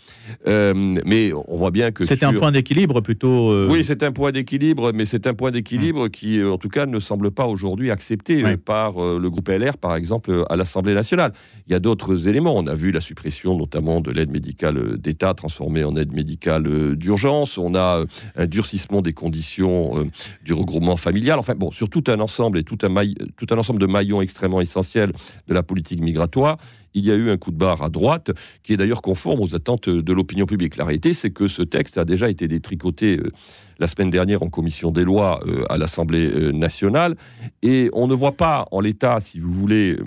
Euh, 0.47 0.73
mais 1.05 1.31
on 1.47 1.55
voit 1.55 1.71
bien 1.71 1.91
que... 1.91 2.03
C'est 2.03 2.23
un 2.23 2.33
point 2.33 2.51
d'équilibre 2.51 3.01
plutôt... 3.01 3.51
Euh, 3.51 3.67
oui, 3.69 3.83
c'est 3.83 4.03
un 4.03 4.11
point 4.11 4.31
d'équilibre, 4.31 4.91
mais 4.93 5.05
c'est 5.05 5.27
un 5.27 5.33
point 5.33 5.51
d'équilibre 5.51 6.07
qui, 6.07 6.39
euh, 6.39 6.53
en 6.53 6.57
tout 6.57 6.69
cas, 6.69 6.85
ne 6.85 6.99
semble 6.99 7.31
pas 7.31 7.45
aujourd'hui 7.45 7.91
accepté 7.91 8.43
par 8.57 8.93
le 8.93 9.29
groupe 9.29 9.49
LR, 9.49 9.77
par 9.77 9.95
exemple, 9.95 10.43
à 10.49 10.55
l'Assemblée 10.55 10.93
nationale. 10.93 11.33
Il 11.67 11.73
y 11.73 11.75
a 11.75 11.79
d'autres 11.79 12.27
éléments. 12.27 12.55
On 12.57 12.67
a 12.67 12.73
vu 12.73 12.91
la 12.91 13.01
suppression 13.01 13.57
notamment 13.57 14.01
de 14.01 14.11
l'aide 14.11 14.31
médicale 14.31 14.97
d'État 14.97 15.33
transformée 15.33 15.83
en 15.83 15.95
aide 15.95 16.13
médicale 16.13 16.95
d'urgence. 16.95 17.57
On 17.57 17.75
a 17.75 18.03
un 18.35 18.45
durcissement 18.47 19.01
des 19.01 19.13
conditions 19.13 20.09
du 20.43 20.53
regroupement 20.53 20.97
familial. 20.97 21.39
Enfin, 21.39 21.55
bon, 21.55 21.71
sur 21.71 21.89
tout 21.89 22.03
un 22.07 22.19
ensemble 22.19 22.57
et 22.57 22.63
tout 22.63 22.77
un, 22.83 22.93
tout 23.37 23.47
un 23.51 23.57
ensemble 23.57 23.79
de 23.79 23.87
maillons 23.87 24.21
extrêmement 24.21 24.61
essentiels 24.61 25.11
de 25.47 25.53
la 25.53 25.63
politique 25.63 26.01
migratoire, 26.01 26.57
il 26.93 27.05
y 27.05 27.11
a 27.11 27.15
eu 27.15 27.29
un 27.29 27.37
coup 27.37 27.51
de 27.51 27.57
barre 27.57 27.83
à 27.83 27.89
droite, 27.89 28.31
qui 28.63 28.73
est 28.73 28.77
d'ailleurs 28.77 29.01
conforme 29.01 29.41
aux 29.41 29.55
attentes 29.55 29.89
de 29.89 30.13
l'opinion 30.13 30.45
publique. 30.45 30.77
La 30.77 30.85
réalité, 30.85 31.13
c'est 31.13 31.31
que 31.31 31.47
ce 31.47 31.61
texte 31.61 31.97
a 31.97 32.05
déjà 32.05 32.29
été 32.29 32.47
détricoté 32.47 33.17
euh, 33.17 33.31
la 33.79 33.87
semaine 33.87 34.09
dernière 34.09 34.43
en 34.43 34.49
commission 34.49 34.91
des 34.91 35.03
lois 35.03 35.41
euh, 35.47 35.63
à 35.69 35.77
l'Assemblée 35.77 36.29
euh, 36.29 36.51
nationale, 36.51 37.15
et 37.61 37.89
on 37.93 38.07
ne 38.07 38.13
voit 38.13 38.37
pas 38.37 38.67
en 38.71 38.79
l'état, 38.79 39.19
si 39.21 39.39
vous 39.39 39.51
voulez, 39.51 39.97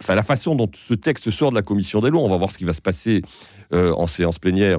enfin 0.00 0.14
la 0.14 0.22
façon 0.22 0.54
dont 0.54 0.70
ce 0.74 0.94
texte 0.94 1.30
sort 1.30 1.50
de 1.50 1.54
la 1.54 1.62
commission 1.62 2.00
des 2.00 2.10
lois. 2.10 2.22
On 2.22 2.30
va 2.30 2.36
voir 2.36 2.50
ce 2.50 2.58
qui 2.58 2.64
va 2.64 2.72
se 2.72 2.80
passer 2.80 3.22
en 3.70 4.06
séance 4.06 4.38
plénière. 4.38 4.78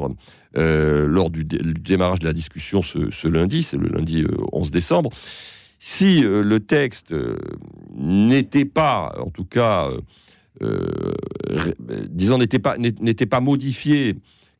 lors 0.56 1.30
du, 1.30 1.46
démarrage 1.46 2.20
de 2.20 2.26
la 2.26 2.34
discussion 2.34 2.82
ce, 2.82 3.28
lundi, 3.28 3.62
c'est 3.62 3.78
le 3.78 3.88
lundi 3.88 4.26
11 4.52 4.72
décembre, 4.72 5.12
si 5.78 6.22
le 6.22 6.60
texte 6.60 7.14
n'était 7.96 8.66
pas, 8.66 9.16
en 9.20 9.30
tout 9.30 9.46
cas, 9.46 9.90
disons, 12.10 12.38
n'était 12.38 12.60
pas, 12.60 12.78
n'était 12.78 13.26
pas 13.26 13.40
modifié 13.40 14.18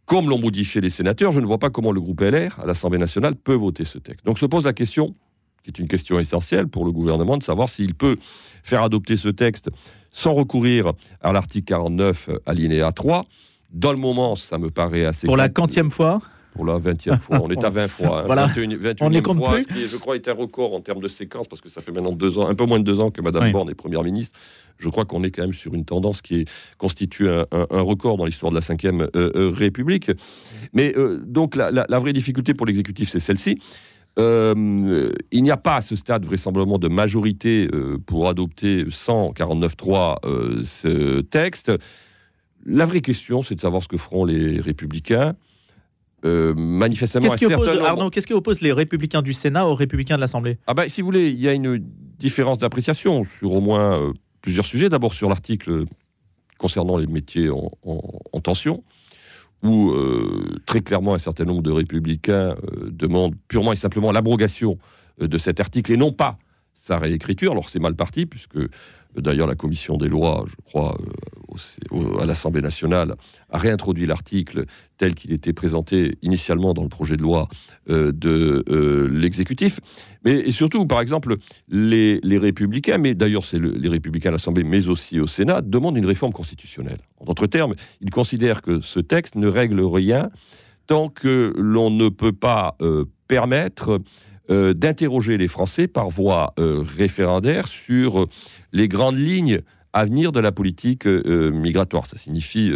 comme 0.10 0.28
l'ont 0.28 0.40
modifié 0.40 0.82
les 0.82 0.90
sénateurs, 0.90 1.32
je 1.32 1.40
ne 1.40 1.46
vois 1.46 1.60
pas 1.60 1.70
comment 1.70 1.92
le 1.92 2.02
groupe 2.02 2.22
LR 2.22 2.60
à 2.60 2.66
l'Assemblée 2.66 2.98
nationale 2.98 3.36
peut 3.36 3.54
voter 3.54 3.86
ce 3.86 4.00
texte. 4.00 4.26
Donc 4.26 4.40
se 4.40 4.48
pose 4.48 4.66
la 4.66 4.74
question, 4.74 5.14
qui 5.64 5.70
est 5.70 5.78
une 5.78 5.88
question 5.88 6.18
essentielle 6.18 6.68
pour 6.68 6.84
le 6.84 6.92
gouvernement, 6.92 7.38
de 7.38 7.44
savoir 7.44 7.70
s'il 7.70 7.94
peut 7.94 8.18
faire 8.64 8.82
adopter 8.82 9.18
ce 9.18 9.30
texte 9.30 9.70
sans 10.12 10.34
recourir 10.34 10.94
à 11.22 11.32
l'article 11.32 11.66
49 11.66 12.32
alinéa 12.48 12.92
3. 12.92 13.24
Dans 13.72 13.92
le 13.92 14.00
moment, 14.00 14.36
ça 14.36 14.58
me 14.58 14.72
paraît 14.72 15.06
assez... 15.06 15.28
Pour 15.28 15.38
la 15.38 15.48
quantième 15.48 15.92
fois? 15.92 16.24
Pour 16.60 16.66
la 16.66 16.78
20e 16.78 17.20
fois. 17.20 17.40
On 17.42 17.50
est 17.50 17.64
à 17.64 17.70
20 17.70 17.88
fois. 17.88 18.20
Hein. 18.20 18.24
Voilà. 18.26 18.48
21, 18.48 19.08
on 19.08 19.12
est 19.14 19.22
compte 19.22 19.42
plus. 19.50 19.64
Ce 19.64 19.68
qui, 19.68 19.88
je 19.88 19.96
crois, 19.96 20.16
est 20.16 20.28
un 20.28 20.34
record 20.34 20.74
en 20.74 20.82
termes 20.82 21.00
de 21.00 21.08
séquence, 21.08 21.48
parce 21.48 21.62
que 21.62 21.70
ça 21.70 21.80
fait 21.80 21.94
maintenant 21.94 22.12
deux 22.12 22.38
ans, 22.38 22.50
un 22.50 22.56
peu 22.56 22.66
moins 22.66 22.80
de 22.80 22.84
deux 22.84 23.00
ans 23.00 23.12
que 23.12 23.22
Mme 23.22 23.52
Borne 23.52 23.70
est 23.70 23.76
Première 23.76 24.04
ministre 24.04 24.38
je 24.80 24.88
crois 24.90 25.06
qu'on 25.06 25.24
est 25.24 25.32
quand 25.32 25.44
même 25.44 25.54
sur 25.54 25.74
une 25.74 25.86
tendance 25.86 26.22
qui 26.22 26.42
est, 26.42 26.50
constitue 26.78 27.30
un, 27.30 27.46
record 27.72 28.18
dans 28.18 28.26
l'histoire 28.26 28.52
de 28.52 28.56
la 28.56 28.62
Ve 28.62 29.02
euh, 29.16 29.32
euh, 29.36 29.52
République. 29.54 30.10
Mais 30.74 30.94
euh, 30.96 31.22
donc 31.26 31.56
la, 31.56 32.00
vraie 32.00 32.14
difficulté 32.14 32.54
pour 32.54 32.66
l'exécutif, 32.66 33.10
c'est 33.10 33.20
celle-ci. 33.20 33.60
il 34.18 35.44
n'y 35.44 35.52
a 35.52 35.58
pas 35.58 35.76
à 35.76 35.82
ce 35.82 35.96
stade 35.96 36.26
vraisemblablement 36.26 36.78
de 36.78 36.88
majorité 36.88 37.70
pour 38.06 38.30
adopter 38.30 38.86
149.3 38.86 40.64
ce 40.64 41.22
texte. 41.22 41.72
La 42.66 42.86
vraie 42.86 43.02
question, 43.02 43.42
c'est 43.42 43.56
de 43.56 43.62
savoir 43.62 43.84
ce 43.84 43.88
que 43.88 43.98
feront 43.98 44.26
les 44.26 44.60
républicains. 44.60 45.36
Manifestement, 46.24 47.30
qu'est-ce 47.30 47.38
qui, 47.38 47.54
oppose, 47.54 48.12
qu'est-ce 48.12 48.28
qui 48.28 48.34
oppose 48.34 48.62
les 48.62 48.72
républicains 48.72 49.22
du 49.22 49.34
Sénat 49.34 49.68
aux 49.68 49.76
républicains 49.76 50.16
de 50.16 50.22
l'Assemblée? 50.22 50.58
Ah 50.68 50.74
ben, 50.74 50.88
si 50.90 51.02
vous 51.02 51.06
voulez, 51.06 51.30
il 51.30 51.40
y 51.40 51.48
a 51.48 51.54
une 51.54 51.78
différence 52.20 52.58
d'appréciation 52.58 53.24
sur 53.24 53.54
au 53.54 53.62
moins 53.62 54.12
plusieurs 54.42 54.66
sujets. 54.66 54.90
D'abord 54.90 55.14
sur 55.14 55.30
l'article 55.30 55.86
concernant 56.58 56.98
les 56.98 57.08
métiers 57.08 57.50
en, 57.50 58.40
tension, 58.42 58.84
où 59.64 59.94
très 60.66 60.82
clairement 60.82 61.14
un 61.14 61.20
certain 61.20 61.46
nombre 61.46 61.62
de 61.62 61.72
républicains 61.72 62.56
demandent 62.90 63.36
purement 63.48 63.72
et 63.72 63.78
simplement 63.78 64.12
l'abrogation 64.12 64.78
de 65.20 65.38
cet 65.38 65.60
article 65.60 65.94
et 65.94 65.98
non 65.98 66.12
pas 66.12 66.38
sa 66.74 66.98
réécriture. 66.98 67.54
Alors 67.54 67.70
c'est 67.70 67.80
mal 67.80 67.96
parti, 67.96 68.26
puisque 68.26 68.60
D'ailleurs, 69.16 69.48
la 69.48 69.56
commission 69.56 69.98
des 69.98 70.08
lois, 70.08 70.46
je 70.48 70.56
crois, 70.66 70.96
à 72.20 72.26
l'Assemblée 72.26 72.62
nationale, 72.62 73.16
a 73.50 73.58
réintroduit 73.58 74.06
l'article 74.06 74.66
tel 74.98 75.16
qu'il 75.16 75.32
était 75.32 75.54
présenté 75.54 76.18
initialement 76.22 76.74
dans 76.74 76.84
le 76.84 76.90
projet 76.90 77.18
de 77.18 77.24
loi 77.24 77.48
euh, 77.90 78.12
de 78.12 78.64
euh, 78.70 79.08
l'exécutif. 79.12 79.80
Mais 80.26 80.34
et 80.34 80.52
surtout, 80.52 80.86
par 80.86 81.02
exemple, 81.02 81.38
les, 81.70 82.20
républicains, 82.38 82.98
mais 82.98 83.16
d'ailleurs 83.16 83.46
c'est 83.46 83.60
les 83.60 83.90
républicains 83.90 84.30
à 84.30 84.34
l'Assemblée, 84.34 84.64
mais 84.64 84.88
aussi 84.88 85.20
au 85.20 85.28
Sénat, 85.28 85.62
demandent 85.62 85.98
une 85.98 86.06
réforme 86.06 86.34
constitutionnelle. 86.34 87.00
En 87.20 87.26
d'autres 87.26 87.48
termes, 87.48 87.74
ils 88.02 88.12
considèrent 88.12 88.62
que 88.62 88.82
ce 88.82 89.00
texte 89.00 89.36
ne 89.36 89.48
règle 89.48 89.82
rien 89.82 90.30
tant 90.88 91.10
que 91.10 91.54
l'on 91.56 91.90
ne 91.92 92.10
peut 92.10 92.34
pas 92.34 92.76
permettre 93.28 94.02
euh, 94.50 94.74
d'interroger 94.74 95.38
les 95.38 95.48
Français 95.48 95.88
par 95.88 96.10
voie 96.10 96.54
référendaire 96.58 97.68
sur 97.68 98.28
les 98.74 98.88
grandes 98.88 99.18
lignes 99.18 99.62
à 99.94 100.06
venir 100.06 100.32
de 100.32 100.40
la 100.40 100.52
politique 100.52 101.06
migratoire. 101.06 102.06
Ça 102.06 102.18
signifie 102.18 102.72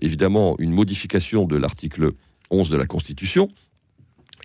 évidemment 0.00 0.56
une 0.58 0.72
modification 0.72 1.46
de 1.46 1.56
l'article 1.56 2.12
11 2.50 2.68
de 2.68 2.76
la 2.76 2.86
Constitution, 2.86 3.48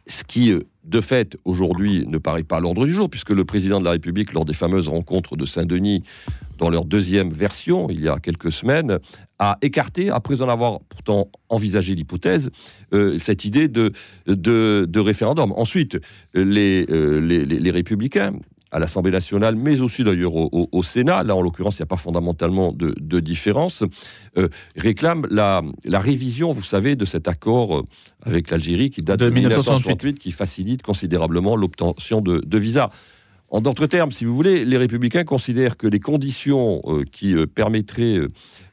ce 0.08 0.24
qui, 0.24 0.54
de 0.84 1.02
fait, 1.02 1.38
aujourd'hui 1.46 2.06
ne 2.08 2.18
paraît 2.18 2.44
pas 2.44 2.58
à 2.58 2.60
l'ordre 2.60 2.86
du 2.86 2.94
jour, 2.94 3.10
puisque 3.10 3.32
le 3.32 3.46
président 3.46 3.80
de 3.80 3.86
la 3.86 3.92
République, 3.92 4.34
lors 4.34 4.46
des 4.46 4.54
fameuses 4.54 4.88
rencontres 4.88 5.36
de 5.36 5.46
Saint-Denis, 5.46 6.04
dans 6.58 6.70
leur 6.70 6.86
deuxième 6.86 7.32
version, 7.32 7.90
il 7.90 8.02
y 8.02 8.08
a 8.08 8.18
quelques 8.20 8.52
semaines, 8.52 9.00
a 9.38 9.58
écarté, 9.62 10.10
après 10.10 10.42
en 10.42 10.50
avoir 10.50 10.80
pourtant 10.90 11.30
envisagé 11.50 11.94
l'hypothèse, 11.94 12.50
euh, 12.94 13.20
cette 13.20 13.46
idée 13.46 13.68
de, 13.68 13.92
référendum. 15.00 15.52
Ensuite, 15.52 16.00
euh, 16.36 16.44
les, 16.44 16.86
les, 17.46 17.72
républicains, 17.72 18.34
à 18.72 18.80
l'Assemblée 18.80 19.12
nationale, 19.12 19.56
mais 19.56 19.82
aussi 19.82 20.04
d'ailleurs 20.04 20.34
au, 20.36 20.84
Sénat, 20.84 21.24
là 21.24 21.36
en 21.36 21.42
l'occurrence 21.42 21.78
il 21.78 21.82
n'y 21.82 21.86
a 21.86 21.88
pas 21.88 21.98
fondamentalement 21.98 22.72
de, 22.72 22.94
de 23.00 23.20
différence, 23.20 23.84
euh, 24.38 24.50
réclament 24.76 25.26
la, 25.30 25.62
la, 25.86 26.00
révision, 26.00 26.52
vous 26.54 26.64
savez, 26.64 26.96
de 26.96 27.06
cet 27.06 27.28
accord 27.28 27.84
avec 28.24 28.50
l'Algérie 28.50 28.90
qui 28.90 29.02
date 29.02 29.20
de, 29.20 29.30
1968, 29.30 30.20
qui 30.20 30.32
facilite 30.32 30.82
considérablement 30.82 31.56
l'obtention 31.56 32.22
de, 32.22 32.40
de 32.46 32.58
visas. 32.58 32.90
En 33.50 33.62
d'autres 33.62 33.88
termes, 33.88 34.12
si 34.12 34.26
vous 34.26 34.36
voulez, 34.36 34.66
les 34.66 34.76
républicains 34.76 35.24
considèrent 35.24 35.78
que 35.78 35.88
les 35.88 36.02
conditions 36.02 36.82
euh, 36.86 37.06
qui 37.10 37.34
euh, 37.34 37.48
permettraient 37.48 38.20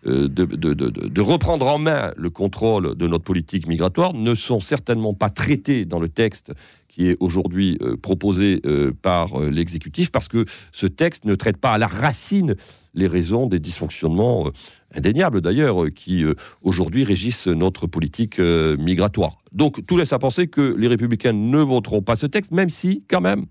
euh, 0.04 0.28
de, 0.28 1.20
reprendre 1.20 1.68
en 1.68 1.78
main 1.78 2.12
le 2.16 2.28
contrôle 2.28 2.96
de 2.96 3.06
notre 3.06 3.22
politique 3.22 3.68
migratoire 3.68 4.14
ne 4.14 4.34
sont 4.34 4.58
certainement 4.58 5.14
pas 5.14 5.30
traitées 5.30 5.84
dans 5.84 6.00
le 6.00 6.08
texte 6.08 6.52
qui 6.88 7.08
est 7.08 7.16
aujourd'hui 7.18 7.76
proposé 8.02 8.62
par 9.02 9.40
l'exécutif, 9.40 10.12
parce 10.12 10.28
que 10.28 10.44
ce 10.70 10.86
texte 10.86 11.24
ne 11.24 11.34
traite 11.34 11.56
pas 11.56 11.72
à 11.72 11.78
la 11.78 11.88
racine 11.88 12.54
les 12.94 13.08
raisons 13.08 13.48
des 13.48 13.58
dysfonctionnements 13.58 14.50
indéniables 14.94 15.40
d'ailleurs, 15.40 15.86
qui 15.92 16.24
aujourd'hui 16.62 17.02
régissent 17.02 17.48
notre 17.48 17.88
politique 17.88 18.38
migratoire. 18.38 19.38
Donc 19.50 19.84
tout 19.88 19.96
laisse 19.96 20.12
à 20.12 20.20
penser 20.20 20.46
que 20.46 20.76
les 20.78 20.86
républicains 20.86 21.32
ne 21.32 21.58
voteront 21.58 22.02
pas 22.02 22.14
ce 22.14 22.26
texte, 22.26 22.52
même 22.52 22.70
si, 22.70 23.02
quand 23.08 23.20
même, 23.20 23.46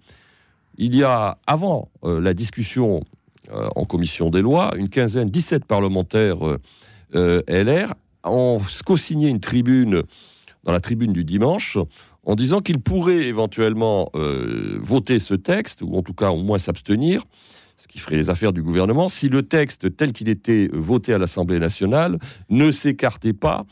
il 0.78 0.96
y 0.96 1.04
a, 1.04 1.38
avant 1.46 1.90
euh, 2.04 2.20
la 2.20 2.34
discussion 2.34 3.04
euh, 3.52 3.68
en 3.76 3.86
commission 3.86 4.30
des 4.30 4.42
lois, 4.42 4.74
une 4.78 4.90
quinzaine, 4.90 5.30
17 5.30 5.66
parlementaires 5.66 6.38
euh, 7.16 7.42
LR 7.48 7.94
ont 8.24 8.62
co-signé 8.86 9.30
une 9.30 9.40
tribune, 9.40 10.04
dans 10.64 10.72
la 10.72 10.80
tribune 10.80 11.14
du 11.14 11.24
dimanche, 11.24 11.78
en 12.26 12.36
disant 12.36 12.62
qu'ils 12.62 12.80
pourraient 12.80 13.26
éventuellement 13.26 14.10
voter 14.80 15.20
ce 15.20 15.34
texte, 15.34 15.82
ou 15.82 15.94
en 15.98 16.02
tout 16.02 16.14
cas 16.14 16.30
au 16.30 16.42
moins 16.42 16.58
s'abstenir, 16.58 17.26
ce 17.76 17.86
qui 17.90 18.00
ferait 18.00 18.16
les 18.16 18.30
affaires 18.30 18.54
du 18.54 18.64
gouvernement, 18.64 19.10
si 19.10 19.28
le 19.28 19.44
texte 19.44 19.98
tel 19.98 20.14
qu'il 20.14 20.30
était 20.30 20.70
voté 20.72 21.14
à 21.14 21.18
l'Assemblée 21.18 21.60
nationale 21.60 22.18
ne 22.50 22.72
s'écartait 22.72 23.34
pas 23.34 23.66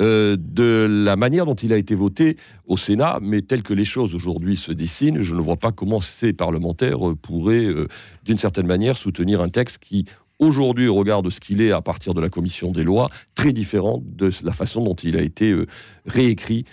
euh, 0.00 0.36
de 0.38 0.86
la 1.04 1.16
manière 1.16 1.46
dont 1.46 1.54
il 1.54 1.72
a 1.72 1.78
été 1.78 1.94
voté 1.94 2.36
au 2.66 2.76
Sénat, 2.76 3.18
mais 3.22 3.40
tel 3.40 3.62
que 3.62 3.72
les 3.72 3.84
choses 3.84 4.14
aujourd'hui 4.14 4.56
se 4.56 4.72
dessinent, 4.72 5.22
je 5.22 5.34
ne 5.34 5.40
vois 5.40 5.56
pas 5.56 5.72
comment 5.72 6.00
ces 6.00 6.34
parlementaires 6.34 6.98
pourraient, 7.22 7.64
euh, 7.64 7.88
d'une 8.24 8.36
certaine 8.36 8.66
manière, 8.66 8.98
soutenir 8.98 9.40
un 9.40 9.48
texte 9.48 9.78
qui, 9.78 10.04
aujourd'hui, 10.38 10.86
au 10.86 10.94
regard 10.94 11.22
de 11.22 11.30
ce 11.30 11.40
qu'il 11.40 11.62
est 11.62 11.72
à 11.72 11.80
partir 11.80 12.12
de 12.12 12.20
la 12.20 12.28
commission 12.28 12.72
des 12.72 12.82
lois, 12.82 13.08
très 13.34 13.54
différent 13.54 14.02
de 14.04 14.30
la 14.42 14.52
façon 14.52 14.84
dont 14.84 14.94
il 14.94 15.16
a 15.16 15.22
été 15.22 15.52
euh, 15.52 15.66
réécrit 16.06 16.64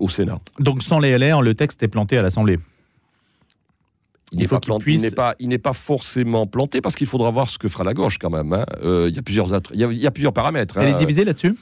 au 0.00 0.08
Sénat. 0.08 0.40
Donc 0.58 0.82
sans 0.82 0.98
les 0.98 1.16
LR, 1.16 1.40
le 1.40 1.54
texte 1.54 1.84
est 1.84 1.88
planté 1.88 2.18
à 2.18 2.22
l'Assemblée 2.22 2.58
il 4.32 4.40
n'est 4.40 4.48
pas, 4.48 4.58
pas, 4.58 5.34
pas, 5.62 5.72
forcément 5.72 6.46
planté 6.46 6.80
parce 6.82 6.96
qu'il 6.96 7.06
faudra 7.06 7.30
voir 7.30 7.48
ce 7.48 7.58
que 7.58 7.68
fera 7.68 7.84
la 7.84 7.94
gauche 7.94 8.18
quand 8.18 8.28
même. 8.28 8.52
Hein. 8.52 8.66
il, 8.82 9.14
y 9.14 9.18
a 9.18 9.22
plusieurs, 9.22 9.48
il, 9.72 9.80
y 9.80 10.06
a, 10.06 10.10
plusieurs 10.10 10.34
paramètres. 10.34 10.76
Elle 10.76 10.88
est 10.88 10.90
hein. 10.90 10.94
divisée 10.94 11.24
là-dessus? 11.24 11.54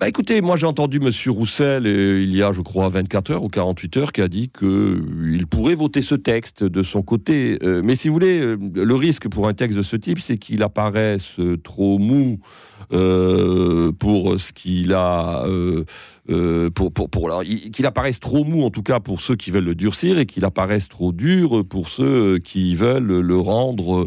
Bah 0.00 0.06
écoutez, 0.06 0.40
moi 0.40 0.54
j'ai 0.54 0.66
entendu 0.66 1.00
M. 1.02 1.10
Roussel 1.32 1.84
euh, 1.84 2.22
il 2.22 2.36
y 2.36 2.40
a, 2.40 2.52
je 2.52 2.60
crois, 2.60 2.88
24 2.88 3.32
heures 3.32 3.42
ou 3.42 3.48
48 3.48 3.96
heures 3.96 4.12
qui 4.12 4.22
a 4.22 4.28
dit 4.28 4.48
qu'il 4.48 4.68
euh, 4.68 5.46
pourrait 5.50 5.74
voter 5.74 6.02
ce 6.02 6.14
texte 6.14 6.62
de 6.62 6.84
son 6.84 7.02
côté. 7.02 7.58
Euh, 7.64 7.82
mais 7.84 7.96
si 7.96 8.06
vous 8.06 8.14
voulez, 8.14 8.54
le 8.56 8.94
risque 8.94 9.28
pour 9.28 9.48
un 9.48 9.54
texte 9.54 9.76
de 9.76 9.82
ce 9.82 9.96
type, 9.96 10.20
c'est 10.20 10.38
qu'il 10.38 10.62
apparaisse 10.62 11.34
trop 11.64 11.98
mou 11.98 12.38
pour 12.90 14.40
ce 14.40 14.52
qu'il 14.52 14.94
a 14.94 15.44
pour, 16.74 16.92
pour, 16.92 17.10
pour 17.10 17.42
qu'il 17.72 17.86
apparaisse 17.86 18.20
trop 18.20 18.44
mou 18.44 18.62
en 18.62 18.70
tout 18.70 18.84
cas 18.84 19.00
pour 19.00 19.20
ceux 19.20 19.34
qui 19.34 19.50
veulent 19.50 19.64
le 19.64 19.74
durcir 19.74 20.18
et 20.18 20.26
qu'il 20.26 20.44
apparaisse 20.44 20.88
trop 20.88 21.12
dur 21.12 21.64
pour 21.68 21.88
ceux 21.88 22.38
qui 22.38 22.76
veulent 22.76 23.20
le 23.20 23.36
rendre 23.36 24.06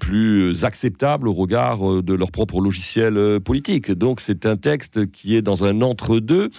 plus 0.00 0.64
acceptable 0.64 1.28
au 1.28 1.32
regard 1.32 2.02
de 2.02 2.14
leur 2.14 2.32
propre 2.32 2.60
logiciel 2.60 3.38
politique. 3.40 3.92
Donc 3.92 4.20
c'est 4.20 4.46
un 4.46 4.56
texte 4.56 5.01
qui 5.06 5.36
est 5.36 5.42
dans 5.42 5.64
un 5.64 5.80
entre-deux. 5.82 6.50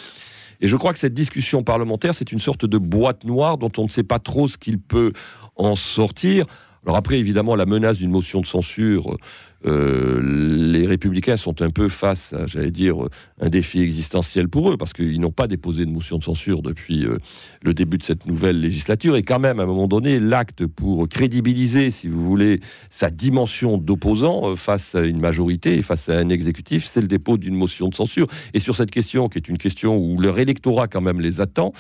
Et 0.62 0.68
je 0.68 0.76
crois 0.78 0.94
que 0.94 1.00
cette 1.00 1.14
discussion 1.14 1.64
parlementaire, 1.64 2.14
c'est 2.14 2.32
une 2.32 2.40
sorte 2.40 2.66
de 2.66 2.78
boîte 2.78 3.26
noire 3.26 3.58
dont 3.58 3.72
on 3.78 3.84
ne 3.84 3.90
sait 3.90 4.04
pas 4.04 4.20
trop 4.20 4.48
ce 4.48 4.58
qu'il 4.58 4.80
peut 4.80 5.12
en 5.56 5.76
sortir. 5.76 6.46
Alors 6.86 6.98
après, 6.98 7.20
évidemment, 7.20 7.56
la 7.56 7.66
menace 7.66 7.98
d'une 7.98 8.12
motion 8.12 8.42
de 8.42 8.46
censure 8.46 9.18
euh, 9.66 10.20
les 10.22 10.86
républicains 10.86 11.38
sont 11.38 11.62
un 11.62 11.70
peu 11.70 11.88
face 11.90 12.34
à, 12.34 12.48
j'allais 12.48 12.72
dire, 12.72 12.98
un 13.40 13.50
défi 13.50 13.82
existentiel 13.82 14.50
pour 14.50 14.72
eux, 14.72 14.78
parce 14.78 14.94
qu'ils 14.94 15.20
n'ont 15.20 15.32
pas 15.32 15.48
déposé 15.48 15.86
de 15.86 15.92
motion 15.92 16.18
de 16.18 16.24
censure 16.24 16.62
depuis 16.62 17.06
euh, 17.06 17.18
le 17.62 17.74
début 17.74 17.98
de 17.98 18.04
cette 18.04 18.26
nouvelle 18.26 18.60
législature. 18.60 19.16
Et 19.16 19.24
quand 19.24 19.40
même, 19.40 19.60
à 19.60 19.64
un 19.64 19.68
moment 19.68 19.88
donné, 19.88 20.20
l'acte 20.20 20.66
pour 20.66 21.08
crédibiliser, 21.08 21.92
si 21.92 22.08
vous 22.08 22.24
voulez, 22.24 22.60
sa 22.90 23.10
dimension 23.10 23.78
d'opposant 23.78 24.52
euh, 24.52 24.56
face 24.56 24.96
à 24.96 25.02
une 25.02 25.20
majorité 25.20 25.82
face 25.82 26.10
à 26.10 26.18
un 26.18 26.30
exécutif, 26.30 26.86
c'est 26.86 27.02
le 27.02 27.08
dépôt 27.08 27.38
d'une 27.38 27.56
motion 27.56 27.88
de 27.88 27.96
censure. 27.96 28.28
Et 28.54 28.60
sur 28.60 28.76
cette 28.76 28.92
question, 28.92 29.30
qui 29.30 29.38
est 29.38 29.48
une 29.48 29.58
question 29.58 29.98
où 29.98 30.20
leur 30.20 30.40
électorat 30.40 30.88
quand 30.88 31.02
même 31.02 31.22
les 31.22 31.42
attend, 31.42 31.74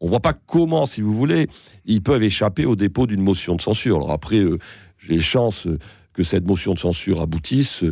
on 0.00 0.06
ne 0.06 0.10
voit 0.10 0.20
pas 0.20 0.32
comment, 0.32 0.86
si 0.86 1.00
vous 1.00 1.14
voulez, 1.14 1.48
ils 1.84 2.02
peuvent 2.02 2.22
échapper 2.22 2.66
au 2.66 2.76
dépôt 2.76 3.06
d'une 3.06 3.22
motion 3.22 3.56
de 3.56 3.60
censure. 3.60 3.96
Alors 3.96 4.12
après, 4.12 4.42
j'ai 4.98 5.20
chance 5.20 5.66
que 6.12 6.22
cette 6.22 6.46
motion 6.46 6.74
de 6.74 6.78
censure 6.78 7.20
aboutisse 7.20 7.84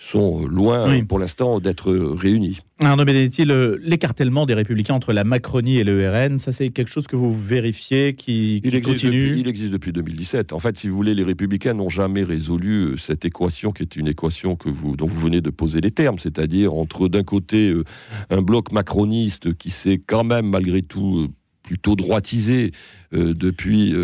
sont 0.00 0.46
loin 0.46 1.04
pour 1.04 1.18
l'instant 1.18 1.60
d'être 1.60 1.92
réunis. 1.92 2.60
Arnaud 2.80 3.04
Benedetti, 3.04 3.44
l'écartèlement 3.44 4.46
des 4.46 4.54
républicains 4.54 4.94
entre 4.94 5.12
la 5.12 5.24
Macronie 5.24 5.76
et 5.76 5.84
le 5.84 6.08
RN, 6.08 6.38
ça 6.38 6.52
c'est 6.52 6.70
quelque 6.70 6.88
chose 6.88 7.06
que 7.06 7.16
vous 7.16 7.30
vérifiez, 7.30 8.14
qui, 8.14 8.62
il 8.64 8.82
continue 8.82 9.36
Il 9.36 9.46
existe 9.46 9.72
depuis 9.72 9.92
2017. 9.92 10.54
En 10.54 10.58
fait, 10.58 10.78
si 10.78 10.88
vous 10.88 10.96
voulez, 10.96 11.14
les 11.14 11.22
républicains 11.22 11.74
n'ont 11.74 11.90
jamais 11.90 12.24
résolu 12.24 12.80
euh, 12.80 12.96
cette 12.96 13.26
équation 13.26 13.72
qui 13.72 13.82
est 13.82 13.96
une 13.96 14.08
équation 14.08 14.56
que 14.56 14.70
vous, 14.70 14.96
dont 14.96 15.06
vous 15.06 15.20
venez 15.20 15.42
de 15.42 15.50
poser 15.50 15.82
les 15.82 15.90
termes, 15.90 16.18
c'est-à-dire 16.18 16.72
entre 16.72 17.08
d'un 17.08 17.22
côté 17.22 17.68
euh, 17.68 17.84
un 18.30 18.40
bloc 18.40 18.72
macroniste 18.72 19.52
qui 19.54 19.68
s'est 19.68 20.00
quand 20.04 20.24
même 20.24 20.46
malgré 20.46 20.80
tout 20.80 21.18
euh, 21.18 21.28
plutôt 21.70 21.94
droitisé 21.94 22.72
depuis, 23.12 23.94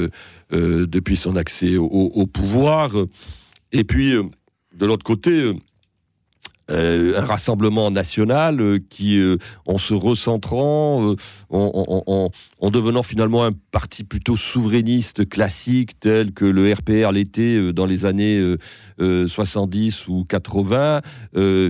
depuis 0.52 1.16
son 1.16 1.34
accès 1.34 1.76
au 1.76 2.26
pouvoir, 2.28 2.92
et 3.72 3.84
puis, 3.84 4.12
euh, 4.12 4.24
de 4.74 4.86
l'autre 4.86 5.04
côté, 5.04 5.30
euh, 5.30 5.54
un 6.68 7.24
rassemblement 7.24 7.90
national 7.90 8.80
qui, 8.90 9.22
en 9.66 9.78
se 9.78 9.94
recentrant, 9.94 11.14
en, 11.50 12.70
devenant 12.70 13.02
finalement 13.02 13.44
un 13.44 13.52
parti 13.70 14.04
plutôt 14.04 14.36
souverainiste 14.36 15.28
classique, 15.28 16.00
tel 16.00 16.32
que 16.32 16.44
le 16.44 16.72
RPR 16.72 17.12
l'était 17.12 17.72
dans 17.72 17.86
les 17.86 18.04
années 18.04 18.56
70 18.98 20.08
ou 20.08 20.24
80, 20.24 21.02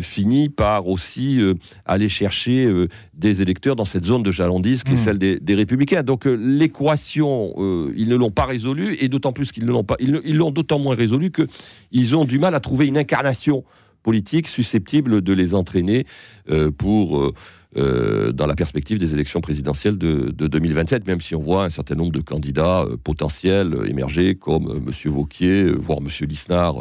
finit 0.01 0.49
par 0.49 0.87
aussi 0.87 1.41
aller 1.85 2.09
chercher 2.09 2.71
des 3.15 3.43
électeurs 3.43 3.77
dans 3.77 3.85
cette 3.85 4.05
zone 4.05 4.23
de 4.23 4.31
jalandise 4.31 4.83
qui 4.83 4.93
est 4.93 4.95
mmh. 4.95 4.99
celle 4.99 5.19
des, 5.19 5.55
républicains. 5.55 6.03
Donc 6.03 6.25
l'équation, 6.25 7.53
ils 7.95 8.09
ne 8.09 8.17
l'ont 8.17 8.31
pas 8.31 8.45
résolue, 8.45 8.97
et 9.01 9.09
d'autant 9.09 9.33
plus 9.33 9.53
qu'ils 9.53 9.67
ne 9.67 9.73
l'ont 9.73 9.85
pas, 9.85 9.97
ils 9.99 10.37
l'ont 10.37 10.51
d'autant 10.51 10.79
moins 10.79 10.95
résolue 10.95 11.31
qu'ils 11.31 12.17
ont 12.17 12.25
du 12.25 12.39
mal 12.39 12.55
à 12.55 12.61
trouver 12.61 12.87
une 12.87 12.99
incarnation 12.99 13.65
politique 14.07 14.47
susceptible 14.47 15.21
de 15.21 15.33
les 15.33 15.53
entraîner 15.53 16.07
euh, 16.49 16.71
pour, 16.71 17.19
euh, 17.19 17.35
euh, 17.77 18.31
dans 18.31 18.47
la 18.47 18.55
perspective 18.55 19.01
des 19.01 19.15
élections 19.15 19.41
présidentielles 19.41 19.99
de, 19.99 20.31
2027, 20.31 21.09
même 21.09 21.21
si 21.21 21.35
on 21.35 21.43
voit 21.43 21.65
un 21.65 21.71
certain 21.71 21.97
nombre 21.97 22.13
de 22.13 22.21
candidats 22.21 22.87
potentiels 23.03 23.75
émerger, 23.89 24.37
comme 24.37 24.67
M. 24.87 25.13
Vauquier, 25.13 25.73
voire 25.73 25.99
M. 25.99 26.09
Lisnard 26.29 26.77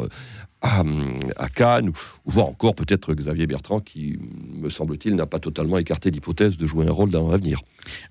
à, 0.62 1.48
Cannes, 1.54 1.90
ou 1.90 2.30
voire 2.30 2.46
encore 2.46 2.74
peut-être 2.74 3.14
Xavier 3.14 3.46
Bertrand, 3.46 3.80
qui, 3.80 4.18
me 4.54 4.68
semble-t-il, 4.68 5.14
n'a 5.14 5.26
pas 5.26 5.38
totalement 5.38 5.78
écarté 5.78 6.10
l'hypothèse 6.10 6.56
de 6.56 6.66
jouer 6.66 6.86
un 6.86 6.92
rôle 6.92 7.10
dans 7.10 7.28
l'avenir. 7.30 7.60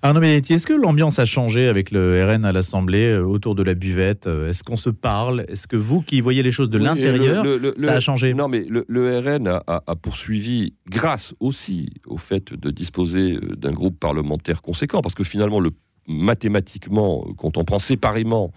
Arnaud 0.02 0.20
Belletti, 0.20 0.54
est-ce 0.54 0.66
que 0.66 0.72
l'ambiance 0.72 1.18
a 1.18 1.24
changé 1.24 1.68
avec 1.68 1.90
le 1.90 2.24
RN 2.24 2.44
à 2.44 2.52
l'Assemblée, 2.52 3.10
euh, 3.10 3.24
autour 3.24 3.54
de 3.54 3.62
la 3.62 3.74
buvette 3.74 4.26
euh, 4.26 4.48
Est-ce 4.48 4.64
qu'on 4.64 4.76
se 4.76 4.90
parle? 4.90 5.44
Est-ce 5.48 5.66
que 5.66 5.76
vous, 5.76 6.00
qui 6.00 6.20
voyez 6.20 6.42
les 6.42 6.52
choses 6.52 6.70
de 6.70 6.78
l'intérieur, 6.78 7.44
ça 7.78 7.94
a 7.94 8.00
changé? 8.00 8.32
Non, 8.32 8.48
mais 8.48 8.64
le, 8.68 9.18
RN 9.18 9.48
a, 9.66 9.96
poursuivi, 9.96 10.74
grâce 10.88 11.34
aussi 11.40 11.90
au 12.06 12.16
fait 12.16 12.52
de 12.54 12.70
disposer 12.70 13.34
euh, 13.34 13.56
d'un 13.56 13.72
groupe 13.72 13.98
parlementaire 13.98 14.62
conséquent, 14.62 15.02
parce 15.02 15.14
que 15.14 15.24
finalement, 15.24 15.60
le, 15.60 15.70
mathématiquement, 16.06 17.26
quand 17.36 17.56
on 17.56 17.64
prend 17.64 17.78
séparément 17.78 18.52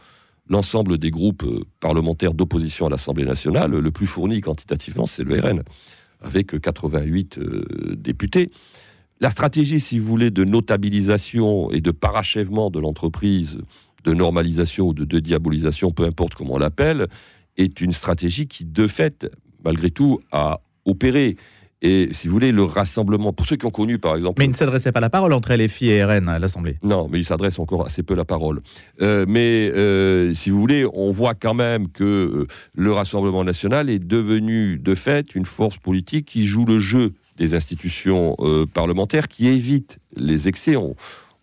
l'ensemble 0.49 0.97
des 0.97 1.11
groupes 1.11 1.43
euh, 1.43 1.63
parlementaires 1.79 2.33
d'opposition 2.33 2.87
à 2.87 2.89
l'Assemblée 2.89 3.25
nationale, 3.25 3.71
le 3.71 3.91
plus 3.91 4.07
fourni 4.07 4.41
quantitativement, 4.41 5.05
c'est 5.05 5.23
le 5.23 5.39
RN, 5.39 5.63
avec 6.21 6.59
88 6.59 7.37
euh, 7.37 7.95
députés. 7.95 8.51
La 9.21 9.29
stratégie, 9.29 9.79
si 9.79 9.99
vous 9.99 10.07
voulez, 10.07 10.31
de 10.31 10.43
notabilisation 10.43 11.71
et 11.71 11.81
de 11.81 11.91
parachèvement 11.91 12.69
de 12.69 12.79
l'entreprise, 12.79 13.59
de 14.05 14.13
normalisation 14.13 14.87
ou 14.87 14.93
de 14.93 15.19
diabolisation, 15.19 15.91
peu 15.91 16.03
importe 16.05 16.35
comment 16.35 16.53
on 16.55 16.59
l'appelle, 16.59 17.07
est 17.57 17.81
une 17.81 17.91
stratégie 17.91 18.47
qui, 18.47 18.63
de 18.65 18.87
fait, 18.87 19.27
malgré 19.63 19.91
tout, 19.91 20.21
a 20.31 20.61
opéré. 20.85 21.35
Et 21.81 22.09
si 22.11 22.27
vous 22.27 22.33
voulez, 22.33 22.51
le 22.51 22.63
rassemblement, 22.63 23.31
pour 23.31 23.45
ceux 23.45 23.55
qui 23.55 23.65
ont 23.65 23.71
connu 23.71 23.99
par 23.99 24.15
exemple. 24.17 24.35
Mais 24.39 24.45
il 24.45 24.49
ne 24.49 24.55
s'adressait 24.55 24.91
pas 24.91 24.99
la 24.99 25.09
parole 25.09 25.31
entre 25.31 25.53
LFI 25.53 25.89
et 25.89 26.03
RN 26.03 26.27
à 26.27 26.37
l'Assemblée. 26.37 26.77
Non, 26.83 27.07
mais 27.09 27.19
il 27.19 27.25
s'adresse 27.25 27.57
encore 27.57 27.85
assez 27.85 28.03
peu 28.03 28.15
la 28.15 28.25
parole. 28.25 28.61
Euh, 29.01 29.25
mais 29.27 29.71
euh, 29.73 30.33
si 30.33 30.49
vous 30.49 30.59
voulez, 30.59 30.85
on 30.93 31.11
voit 31.11 31.35
quand 31.35 31.53
même 31.53 31.87
que 31.87 32.03
euh, 32.03 32.47
le 32.73 32.91
Rassemblement 32.91 33.45
national 33.45 33.89
est 33.89 33.99
devenu 33.99 34.77
de 34.77 34.93
fait 34.93 35.35
une 35.35 35.45
force 35.45 35.77
politique 35.77 36.25
qui 36.25 36.47
joue 36.47 36.65
le 36.65 36.79
jeu 36.79 37.13
des 37.37 37.55
institutions 37.55 38.35
parlementaires, 38.73 39.29
qui 39.29 39.47
évite 39.47 39.99
les 40.17 40.49
excès. 40.49 40.75
On, 40.75 40.97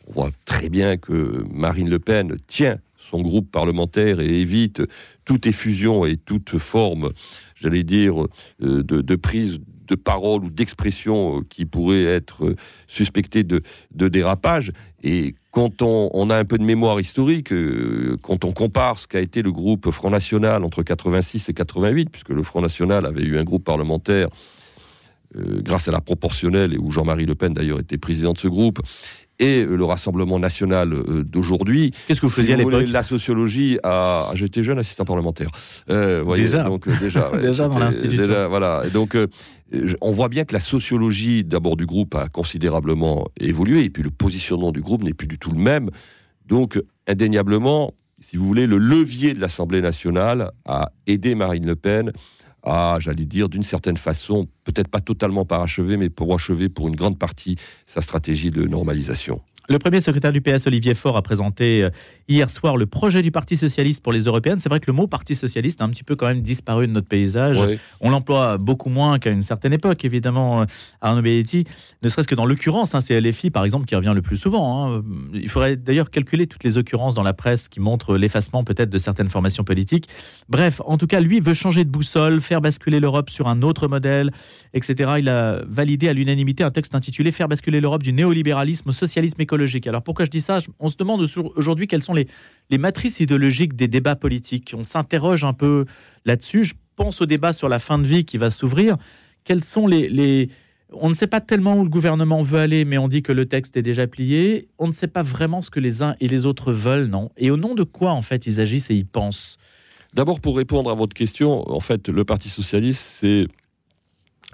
on 0.06 0.12
voit 0.12 0.30
très 0.44 0.68
bien 0.68 0.98
que 0.98 1.42
Marine 1.50 1.88
Le 1.88 1.98
Pen 1.98 2.36
tient 2.46 2.76
son 2.98 3.22
groupe 3.22 3.50
parlementaire 3.50 4.20
et 4.20 4.40
évite 4.40 4.82
toute 5.24 5.46
effusion 5.46 6.04
et 6.04 6.18
toute 6.18 6.58
forme, 6.58 7.12
j'allais 7.54 7.82
dire, 7.82 8.26
de, 8.60 8.82
de 8.82 9.16
prise 9.16 9.58
de 9.86 9.94
paroles 9.94 10.44
ou 10.44 10.50
d'expressions 10.50 11.38
euh, 11.38 11.40
qui 11.48 11.64
pourraient 11.64 12.04
être 12.04 12.44
euh, 12.44 12.56
suspectées 12.86 13.44
de, 13.44 13.62
dérapage. 13.90 14.72
Et 15.02 15.34
quand 15.50 15.82
on, 15.82 16.30
a 16.30 16.36
un 16.36 16.44
peu 16.44 16.58
de 16.58 16.64
mémoire 16.64 17.00
historique, 17.00 17.52
euh, 17.52 18.16
quand 18.22 18.44
on 18.44 18.52
compare 18.52 18.98
ce 18.98 19.06
qu'a 19.06 19.20
été 19.20 19.42
le 19.42 19.52
groupe 19.52 19.90
Front 19.90 20.10
National 20.10 20.64
entre 20.64 20.82
86 20.82 21.48
et 21.48 21.54
88, 21.54 22.10
puisque 22.10 22.30
le 22.30 22.42
Front 22.42 22.60
National 22.60 23.06
avait 23.06 23.22
eu 23.22 23.38
un 23.38 23.44
groupe 23.44 23.64
parlementaire 23.64 24.28
grâce 25.34 25.86
à 25.86 25.92
la 25.92 26.00
proportionnelle, 26.00 26.72
et 26.72 26.78
où 26.78 26.90
Jean-Marie 26.90 27.26
Le 27.26 27.34
Pen 27.34 27.52
d'ailleurs 27.52 27.80
était 27.80 27.98
président 27.98 28.32
de 28.32 28.38
ce 28.38 28.48
groupe, 28.48 28.80
et 29.38 29.64
le 29.64 29.84
Rassemblement 29.84 30.38
national 30.38 30.92
euh, 30.92 31.22
d'aujourd'hui. 31.22 31.92
Qu'est-ce 32.06 32.20
que 32.20 32.26
vous 32.26 32.32
faisiez 32.32 32.54
à 32.54 32.56
l'époque 32.56 32.88
La 32.88 33.02
sociologie, 33.02 33.78
a... 33.82 34.30
j'étais 34.34 34.62
jeune 34.62 34.78
assistant 34.78 35.04
parlementaire. 35.04 35.50
Euh, 35.90 36.24
déjà, 36.36 36.64
donc 36.64 36.88
euh, 36.88 36.92
déjà, 37.00 37.30
déjà 37.40 37.68
dans 37.68 37.78
l'institution. 37.78 38.48
Voilà. 38.48 38.82
Et 38.86 38.90
donc, 38.90 39.16
on 40.00 40.12
voit 40.12 40.28
bien 40.28 40.44
que 40.44 40.54
la 40.54 40.60
sociologie 40.60 41.44
d'abord 41.44 41.76
du 41.76 41.86
groupe 41.86 42.14
a 42.14 42.28
considérablement 42.28 43.26
évolué, 43.38 43.84
et 43.84 43.90
puis 43.90 44.02
le 44.02 44.10
positionnement 44.10 44.72
du 44.72 44.80
groupe 44.80 45.02
n'est 45.02 45.14
plus 45.14 45.26
du 45.26 45.38
tout 45.38 45.50
le 45.50 45.58
même. 45.58 45.90
Donc, 46.46 46.80
indéniablement, 47.06 47.92
si 48.20 48.36
vous 48.36 48.46
voulez, 48.46 48.66
le 48.66 48.78
levier 48.78 49.34
de 49.34 49.40
l'Assemblée 49.40 49.80
nationale 49.80 50.50
a 50.64 50.90
aidé 51.06 51.34
Marine 51.34 51.66
Le 51.66 51.76
Pen 51.76 52.12
à, 52.62 52.98
j'allais 53.00 53.24
dire, 53.26 53.48
d'une 53.48 53.62
certaine 53.62 53.96
façon, 53.96 54.48
peut-être 54.66 54.88
pas 54.88 55.00
totalement 55.00 55.44
parachevé, 55.44 55.96
mais 55.96 56.10
pour 56.10 56.34
achever 56.34 56.68
pour 56.68 56.88
une 56.88 56.96
grande 56.96 57.18
partie 57.18 57.56
sa 57.86 58.00
stratégie 58.02 58.50
de 58.50 58.66
normalisation. 58.66 59.40
Le 59.68 59.80
premier 59.80 60.00
secrétaire 60.00 60.32
du 60.32 60.40
PS, 60.40 60.68
Olivier 60.68 60.94
Faure, 60.94 61.16
a 61.16 61.22
présenté 61.22 61.82
euh, 61.82 61.90
hier 62.28 62.48
soir 62.48 62.76
le 62.76 62.86
projet 62.86 63.20
du 63.20 63.32
Parti 63.32 63.56
socialiste 63.56 64.00
pour 64.00 64.12
les 64.12 64.20
européennes. 64.20 64.60
C'est 64.60 64.68
vrai 64.68 64.78
que 64.78 64.86
le 64.86 64.92
mot 64.92 65.08
Parti 65.08 65.34
socialiste 65.34 65.80
a 65.80 65.84
un 65.84 65.88
petit 65.88 66.04
peu 66.04 66.14
quand 66.14 66.26
même 66.26 66.40
disparu 66.40 66.86
de 66.86 66.92
notre 66.92 67.08
paysage. 67.08 67.60
On 68.00 68.10
l'emploie 68.10 68.58
beaucoup 68.58 68.90
moins 68.90 69.18
qu'à 69.18 69.30
une 69.30 69.42
certaine 69.42 69.72
époque, 69.72 70.04
évidemment, 70.04 70.62
euh, 70.62 70.64
Arnaud 71.00 71.22
Belletti. 71.22 71.64
Ne 72.02 72.08
serait-ce 72.08 72.28
que 72.28 72.36
dans 72.36 72.46
l'occurrence, 72.46 72.94
hein, 72.94 73.00
c'est 73.00 73.20
LFI, 73.20 73.50
par 73.50 73.64
exemple, 73.64 73.86
qui 73.86 73.96
revient 73.96 74.12
le 74.14 74.22
plus 74.22 74.36
souvent. 74.36 74.94
Hein. 74.94 75.02
Il 75.34 75.48
faudrait 75.48 75.76
d'ailleurs 75.76 76.10
calculer 76.10 76.46
toutes 76.46 76.62
les 76.62 76.78
occurrences 76.78 77.14
dans 77.14 77.24
la 77.24 77.32
presse 77.32 77.66
qui 77.66 77.80
montrent 77.80 78.16
l'effacement 78.16 78.62
peut-être 78.62 78.90
de 78.90 78.98
certaines 78.98 79.28
formations 79.28 79.64
politiques. 79.64 80.08
Bref, 80.48 80.80
en 80.86 80.96
tout 80.96 81.08
cas, 81.08 81.18
lui 81.18 81.40
veut 81.40 81.54
changer 81.54 81.84
de 81.84 81.90
boussole, 81.90 82.40
faire 82.40 82.60
basculer 82.60 83.00
l'Europe 83.00 83.30
sur 83.30 83.48
un 83.48 83.62
autre 83.62 83.88
modèle, 83.88 84.30
etc. 84.74 85.14
Il 85.18 85.28
a 85.28 85.62
validé 85.66 86.08
à 86.08 86.12
l'unanimité 86.12 86.64
un 86.64 86.70
texte 86.70 86.94
intitulé 86.94 87.32
Faire 87.32 87.48
basculer 87.48 87.80
l'Europe 87.80 88.02
du 88.02 88.12
néolibéralisme 88.12 88.88
au 88.88 88.92
socialisme 88.92 89.40
écologique 89.40 89.86
alors 89.86 90.02
pourquoi 90.02 90.24
je 90.24 90.30
dis 90.30 90.40
ça? 90.40 90.60
On 90.78 90.88
se 90.88 90.96
demande 90.96 91.26
aujourd'hui 91.56 91.86
quelles 91.86 92.02
sont 92.02 92.14
les, 92.14 92.26
matrices 92.78 93.20
idéologiques 93.20 93.74
des 93.74 93.88
débats 93.88 94.16
politiques. 94.16 94.74
On 94.76 94.84
s'interroge 94.84 95.44
un 95.44 95.52
peu 95.52 95.86
là-dessus. 96.24 96.64
Je 96.64 96.74
pense 96.96 97.20
au 97.20 97.26
débat 97.26 97.52
sur 97.52 97.68
la 97.68 97.78
fin 97.78 97.98
de 97.98 98.06
vie 98.06 98.24
qui 98.24 98.38
va 98.38 98.50
s'ouvrir. 98.50 98.96
Quels 99.44 99.64
sont 99.64 99.86
les, 99.86 100.48
On 100.92 101.08
ne 101.08 101.14
sait 101.14 101.26
pas 101.26 101.40
tellement 101.40 101.76
où 101.76 101.84
le 101.84 101.90
gouvernement 101.90 102.42
veut 102.42 102.58
aller, 102.58 102.84
mais 102.84 102.98
on 102.98 103.08
dit 103.08 103.22
que 103.22 103.32
le 103.32 103.46
texte 103.46 103.76
est 103.76 103.82
déjà 103.82 104.06
plié. 104.06 104.68
On 104.78 104.88
ne 104.88 104.92
sait 104.92 105.08
pas 105.08 105.22
vraiment 105.22 105.62
ce 105.62 105.70
que 105.70 105.80
les 105.80 106.02
uns 106.02 106.14
et 106.20 106.28
les 106.28 106.46
autres 106.46 106.72
veulent, 106.72 107.08
non? 107.08 107.30
Et 107.36 107.50
au 107.50 107.56
nom 107.56 107.74
de 107.74 107.82
quoi, 107.82 108.12
en 108.12 108.22
fait, 108.22 108.46
ils 108.46 108.60
agissent 108.60 108.90
et 108.90 108.94
ils 108.94 109.06
pensent? 109.06 109.58
D'abord, 110.14 110.40
pour 110.40 110.56
répondre 110.56 110.90
à 110.90 110.94
votre 110.94 111.14
question, 111.14 111.68
en 111.70 111.80
fait, 111.80 112.08
le 112.08 112.24
Parti 112.24 112.48
socialiste, 112.48 113.02
c'est 113.20 113.46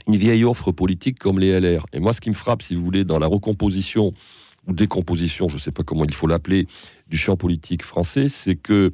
une 0.09 0.17
vieille 0.17 0.45
offre 0.45 0.73
politique 0.73 1.19
comme 1.19 1.38
les 1.38 1.59
LR. 1.59 1.87
Et 1.93 2.01
moi, 2.01 2.12
ce 2.12 2.21
qui 2.21 2.31
me 2.31 2.35
frappe, 2.35 2.62
si 2.62 2.75
vous 2.75 2.83
voulez, 2.83 3.05
dans 3.05 3.19
la 3.19 3.27
recomposition 3.27 4.12
ou 4.67 4.73
décomposition, 4.73 5.49
je 5.49 5.55
ne 5.55 5.61
sais 5.61 5.73
pas 5.73 5.83
comment 5.83 6.05
il 6.05 6.15
faut 6.15 6.27
l'appeler, 6.27 6.67
du 7.09 7.17
champ 7.17 7.37
politique 7.37 7.83
français, 7.83 8.29
c'est 8.29 8.57
que 8.57 8.93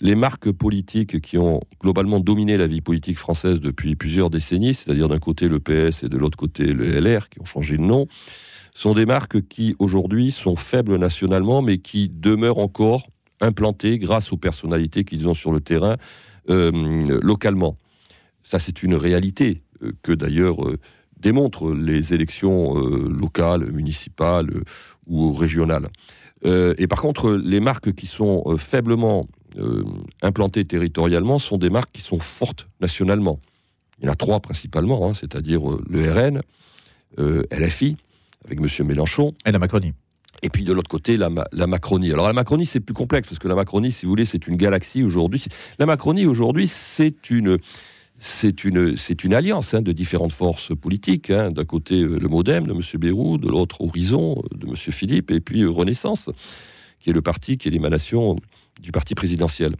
les 0.00 0.14
marques 0.14 0.50
politiques 0.50 1.20
qui 1.20 1.36
ont 1.36 1.60
globalement 1.80 2.20
dominé 2.20 2.56
la 2.56 2.66
vie 2.66 2.80
politique 2.80 3.18
française 3.18 3.60
depuis 3.60 3.96
plusieurs 3.96 4.30
décennies, 4.30 4.74
c'est-à-dire 4.74 5.08
d'un 5.08 5.18
côté 5.18 5.48
le 5.48 5.60
PS 5.60 6.02
et 6.02 6.08
de 6.08 6.16
l'autre 6.16 6.38
côté 6.38 6.64
le 6.64 7.00
LR, 7.00 7.28
qui 7.28 7.40
ont 7.40 7.44
changé 7.44 7.76
de 7.76 7.82
nom, 7.82 8.06
sont 8.74 8.94
des 8.94 9.04
marques 9.04 9.46
qui 9.48 9.74
aujourd'hui 9.78 10.30
sont 10.30 10.56
faibles 10.56 10.96
nationalement, 10.96 11.60
mais 11.60 11.78
qui 11.78 12.08
demeurent 12.08 12.58
encore 12.58 13.06
implantées 13.40 13.98
grâce 13.98 14.32
aux 14.32 14.36
personnalités 14.36 15.04
qu'ils 15.04 15.28
ont 15.28 15.34
sur 15.34 15.52
le 15.52 15.60
terrain 15.60 15.96
euh, 16.48 17.20
localement. 17.22 17.76
Ça, 18.42 18.58
c'est 18.58 18.82
une 18.82 18.94
réalité 18.94 19.62
que 20.02 20.12
d'ailleurs 20.12 20.64
euh, 20.64 20.78
démontrent 21.18 21.72
les 21.72 22.14
élections 22.14 22.74
locales, 22.74 23.70
municipales 23.72 24.48
ou 25.06 25.34
régionales. 25.34 25.90
Euh, 26.44 26.74
et 26.78 26.86
par 26.86 27.00
contre, 27.00 27.32
les 27.32 27.60
marques 27.60 27.92
qui 27.92 28.06
sont 28.06 28.42
euh, 28.46 28.56
faiblement 28.56 29.26
euh, 29.58 29.84
implantées 30.22 30.64
territorialement 30.64 31.38
sont 31.38 31.58
des 31.58 31.70
marques 31.70 31.92
qui 31.92 32.02
sont 32.02 32.18
fortes 32.18 32.68
nationalement. 32.80 33.40
Il 33.98 34.06
y 34.06 34.08
en 34.08 34.12
a 34.12 34.16
trois 34.16 34.40
principalement, 34.40 35.06
hein, 35.06 35.14
c'est-à-dire 35.14 35.60
le 35.88 36.10
RN, 36.10 36.40
LFI, 37.18 37.96
avec 38.46 38.58
M. 38.58 38.86
Mélenchon. 38.86 39.34
Et 39.44 39.52
la 39.52 39.58
Macronie. 39.58 39.92
Et 40.42 40.48
puis 40.48 40.64
de 40.64 40.72
l'autre 40.72 40.88
côté, 40.88 41.18
la, 41.18 41.28
la, 41.52 41.66
Macronie. 41.66 42.10
Alors 42.10 42.26
la 42.26 42.32
Macronie, 42.32 42.64
c'est 42.64 42.80
plus 42.80 42.94
complexe, 42.94 43.28
parce 43.28 43.38
que 43.38 43.48
la 43.48 43.54
Macronie, 43.54 43.92
si 43.92 44.06
vous 44.06 44.12
voulez, 44.12 44.24
c'est 44.24 44.46
une 44.46 44.56
galaxie 44.56 45.02
aujourd'hui. 45.02 45.44
La 45.78 45.84
Macronie, 45.84 46.24
aujourd'hui, 46.24 46.66
c'est 46.66 47.28
une 47.28 47.58
c'est 48.22 48.64
une, 48.64 49.34
alliance 49.34 49.74
hein, 49.74 49.82
de 49.82 49.92
différentes 49.92 50.32
forces 50.32 50.72
politiques. 50.76 51.30
Hein. 51.30 51.50
D'un 51.50 51.64
côté, 51.64 52.02
euh, 52.02 52.18
le 52.18 52.28
Modem 52.28 52.66
de 52.66 52.72
M. 52.72 52.80
Bérou, 52.98 53.38
de 53.38 53.48
l'autre, 53.48 53.80
Horizon 53.80 54.42
de 54.54 54.66
M. 54.66 54.76
Philippe, 54.76 55.30
et 55.30 55.40
puis 55.40 55.62
euh, 55.62 55.70
Renaissance, 55.70 56.30
qui 57.00 57.10
est 57.10 57.14
le 57.14 57.22
parti 57.22 57.58
qui 57.58 57.68
est 57.68 57.70
l'émanation 57.70 58.36
du 58.80 58.92
parti 58.92 59.14
présidentiel. 59.14 59.76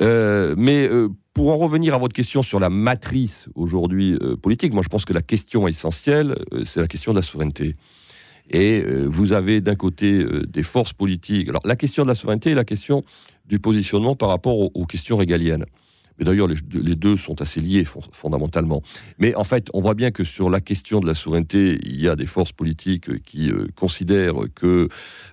Euh, 0.00 0.54
mais 0.56 0.86
euh, 0.88 1.08
pour 1.34 1.50
en 1.50 1.56
revenir 1.56 1.94
à 1.94 1.98
votre 1.98 2.14
question 2.14 2.42
sur 2.42 2.60
la 2.60 2.70
matrice 2.70 3.48
aujourd'hui 3.54 4.16
euh, 4.20 4.36
politique, 4.36 4.72
moi 4.72 4.82
je 4.82 4.88
pense 4.88 5.04
que 5.04 5.12
la 5.12 5.22
question 5.22 5.68
essentielle, 5.68 6.36
c'est 6.64 6.80
la 6.80 6.88
question 6.88 7.12
de 7.12 7.18
la 7.18 7.22
souveraineté. 7.22 7.76
Et 8.50 8.82
vous 9.04 9.34
avez 9.34 9.60
d'un 9.60 9.74
côté 9.74 10.24
des 10.46 10.62
forces 10.62 10.94
politiques. 10.94 11.50
Alors 11.50 11.60
la 11.66 11.76
question 11.76 12.04
de 12.04 12.08
la 12.08 12.14
souveraineté 12.14 12.52
est 12.52 12.54
la 12.54 12.64
question 12.64 13.04
du 13.44 13.58
positionnement 13.58 14.16
par 14.16 14.30
rapport 14.30 14.74
aux 14.74 14.86
questions 14.86 15.18
régaliennes. 15.18 15.66
Mais 16.18 16.24
d'ailleurs, 16.24 16.48
les, 16.48 16.96
deux 16.96 17.16
sont 17.16 17.40
assez 17.40 17.60
liés 17.60 17.84
fondamentalement. 18.12 18.82
Mais 19.18 19.34
en 19.34 19.44
fait, 19.44 19.68
on 19.72 19.80
voit 19.80 19.94
bien 19.94 20.10
que 20.10 20.24
sur 20.24 20.50
la 20.50 20.60
question 20.60 21.00
de 21.00 21.06
la 21.06 21.14
souveraineté, 21.14 21.78
il 21.84 22.00
y 22.00 22.08
a 22.08 22.16
des 22.16 22.26
forces 22.26 22.52
politiques 22.52 23.22
qui 23.22 23.50
euh, 23.50 23.66
considèrent 23.76 24.34
qu'il 24.58 24.88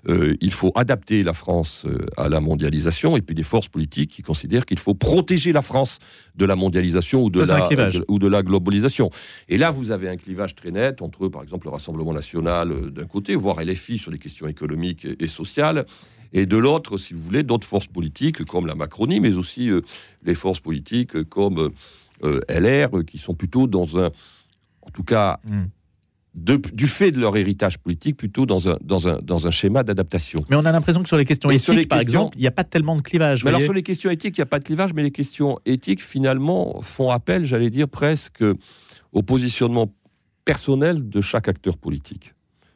euh, 0.09 0.51
faut 0.51 0.71
adapter 0.75 1.23
la 1.23 1.33
France 1.33 1.85
euh, 1.85 2.05
à 2.17 2.29
la 2.29 2.39
mondialisation, 2.39 3.17
et 3.17 3.21
puis 3.21 3.35
des 3.35 3.43
forces 3.43 3.67
politiques 3.67 4.11
qui 4.11 4.21
considèrent 4.21 4.65
qu'il 4.65 4.79
faut 4.79 4.93
protéger 4.93 5.51
la 5.51 5.61
France 5.61 5.99
de 6.35 6.45
la 6.45 6.55
mondialisation 6.55 7.23
ou 7.23 7.29
de, 7.29 7.41
la, 7.41 7.69
ou 8.07 8.19
de 8.19 8.27
la 8.27 8.43
globalisation. 8.43 9.09
Et 9.49 9.57
là, 9.57 9.71
vous 9.71 9.91
avez 9.91 10.09
un 10.09 10.17
clivage 10.17 10.55
très 10.55 10.71
net 10.71 11.01
entre, 11.01 11.27
par 11.29 11.41
exemple, 11.41 11.67
le 11.67 11.71
Rassemblement 11.71 12.13
national 12.13 12.91
d'un 12.91 13.05
côté, 13.05 13.35
voire 13.35 13.61
LFI 13.63 13.97
sur 13.97 14.11
les 14.11 14.19
questions 14.19 14.47
économiques 14.47 15.07
et 15.19 15.27
sociales, 15.27 15.85
et 16.33 16.45
de 16.45 16.57
l'autre, 16.57 16.97
si 16.97 17.13
vous 17.13 17.21
voulez, 17.21 17.43
d'autres 17.43 17.67
forces 17.67 17.87
politiques 17.87 18.43
comme 18.45 18.67
la 18.67 18.75
Macronie, 18.75 19.19
mais 19.19 19.33
aussi 19.33 19.69
euh, 19.69 19.81
les 20.23 20.35
forces 20.35 20.59
politiques 20.59 21.23
comme 21.29 21.71
euh, 22.23 22.39
LR, 22.49 23.05
qui 23.05 23.17
sont 23.17 23.33
plutôt 23.33 23.67
dans 23.67 23.97
un, 23.97 24.07
en 24.81 24.89
tout 24.93 25.03
cas, 25.03 25.39
hmm. 25.45 26.57
du 26.73 26.87
fait 26.87 27.11
de 27.11 27.19
leur 27.19 27.35
héritage 27.37 27.77
politique, 27.77 28.17
plutôt 28.17 28.45
dans 28.45 28.69
un, 28.69 28.77
dans 28.83 29.07
un, 29.07 29.19
dans 29.21 29.47
un 29.47 29.51
schéma 29.51 29.83
d'adaptation. 29.83 30.45
Mais 30.49 30.55
on 30.55 30.65
a 30.65 30.71
l'impression 30.71 31.01
que 31.01 31.07
sur 31.07 31.17
les 31.17 31.25
questions 31.25 31.49
éthiques, 31.49 31.87
par 31.87 31.99
exemple, 31.99 32.37
il 32.37 32.41
n'y 32.41 32.47
a 32.47 32.51
pas 32.51 32.63
tellement 32.63 32.95
de 32.95 33.01
clivage. 33.01 33.43
Mais 33.43 33.49
alors 33.49 33.61
sur 33.61 33.73
les 33.73 33.83
questions 33.83 34.09
éthiques, 34.09 34.37
il 34.37 34.41
n'y 34.41 34.43
a 34.43 34.47
pas 34.47 34.59
de 34.59 34.65
clivage, 34.65 34.93
mais 34.93 35.03
les 35.03 35.11
questions 35.11 35.59
éthiques, 35.65 36.03
finalement, 36.03 36.81
font 36.81 37.09
appel, 37.09 37.45
j'allais 37.45 37.69
dire, 37.69 37.87
presque 37.87 38.43
au 39.11 39.23
positionnement 39.23 39.93
personnel 40.43 41.09
de 41.09 41.21
chaque 41.21 41.47
acteur 41.47 41.77
politique 41.77 42.33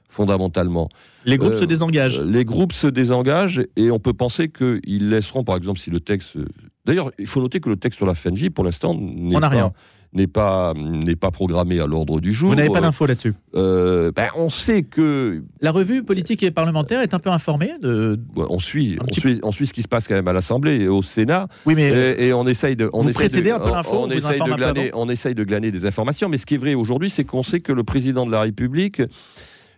fondamentalement. 0.10 0.90
Les 1.26 1.38
groupes 1.38 1.54
se 1.54 1.64
euh, 1.64 1.68
désengagent. 1.68 2.20
Les 2.20 2.44
groupes 2.44 2.74
se 2.74 2.88
désengagent 2.88 3.62
et 3.76 3.92
on 3.92 4.00
peut 4.00 4.14
penser 4.14 4.50
qu'ils 4.50 5.10
laisseront, 5.10 5.44
par 5.44 5.56
exemple, 5.56 5.80
si 5.80 5.92
le 5.92 6.00
texte. 6.00 6.38
D'ailleurs, 6.86 7.12
il 7.20 7.28
faut 7.28 7.42
noter 7.42 7.60
que 7.60 7.70
le 7.70 7.78
texte 7.78 7.98
sur 7.98 8.08
la 8.08 8.16
fin 8.16 8.32
de 8.32 8.38
vie, 8.38 8.50
pour 8.50 8.66
l'instant, 8.66 8.96
n'est 9.00 9.40
pas. 9.40 9.72
N'est 10.12 10.26
pas, 10.26 10.74
n'est 10.76 11.16
pas 11.16 11.30
programmé 11.30 11.80
à 11.80 11.86
l'ordre 11.86 12.20
du 12.20 12.34
jour. 12.34 12.50
Vous 12.50 12.56
n'avez 12.56 12.72
pas 12.72 12.82
d'infos 12.82 13.06
là-dessus 13.06 13.36
euh, 13.54 14.12
ben, 14.16 14.30
On 14.36 14.50
sait 14.50 14.82
que... 14.82 15.44
La 15.62 15.72
revue 15.72 16.02
politique 16.02 16.42
et 16.42 16.50
parlementaire 16.50 17.02
est 17.02 17.14
un 17.14 17.20
peu 17.20 17.30
informée 17.30 17.74
de... 17.80 18.20
on, 18.36 18.58
suit, 18.58 18.98
on, 19.08 19.14
suit, 19.14 19.40
on 19.44 19.52
suit 19.52 19.68
ce 19.68 19.74
qui 19.74 19.84
se 19.84 19.88
passe 19.88 20.08
quand 20.08 20.16
même 20.16 20.28
à 20.28 20.34
l'Assemblée 20.34 20.80
et 20.80 20.88
au 20.88 21.04
Sénat. 21.04 21.48
Oui, 21.68 21.76
mais 21.76 22.16
et, 22.18 22.34
on 22.34 22.48
essaye 22.48 22.76
de... 22.76 22.90
On 22.92 23.02
vous 23.02 23.12
précédez 23.12 23.52
un 23.52 23.60
peu 23.60 23.70
l'info, 23.70 24.00
on, 24.00 24.10
essaye 24.10 24.40
de 24.40 24.56
glaner, 24.56 24.90
on 24.96 25.10
essaye 25.10 25.36
de 25.36 25.44
glaner 25.44 25.70
des 25.70 25.86
informations, 25.86 26.28
mais 26.28 26.40
ce 26.40 26.48
qui 26.48 26.56
est 26.56 26.58
vrai 26.58 26.74
aujourd'hui, 26.74 27.12
c'est 27.12 27.24
qu'on 27.24 27.44
sait 27.44 27.60
que 27.60 27.72
le 27.72 27.84
président 27.84 28.26
de 28.26 28.32
la 28.32 28.42
République 28.42 29.04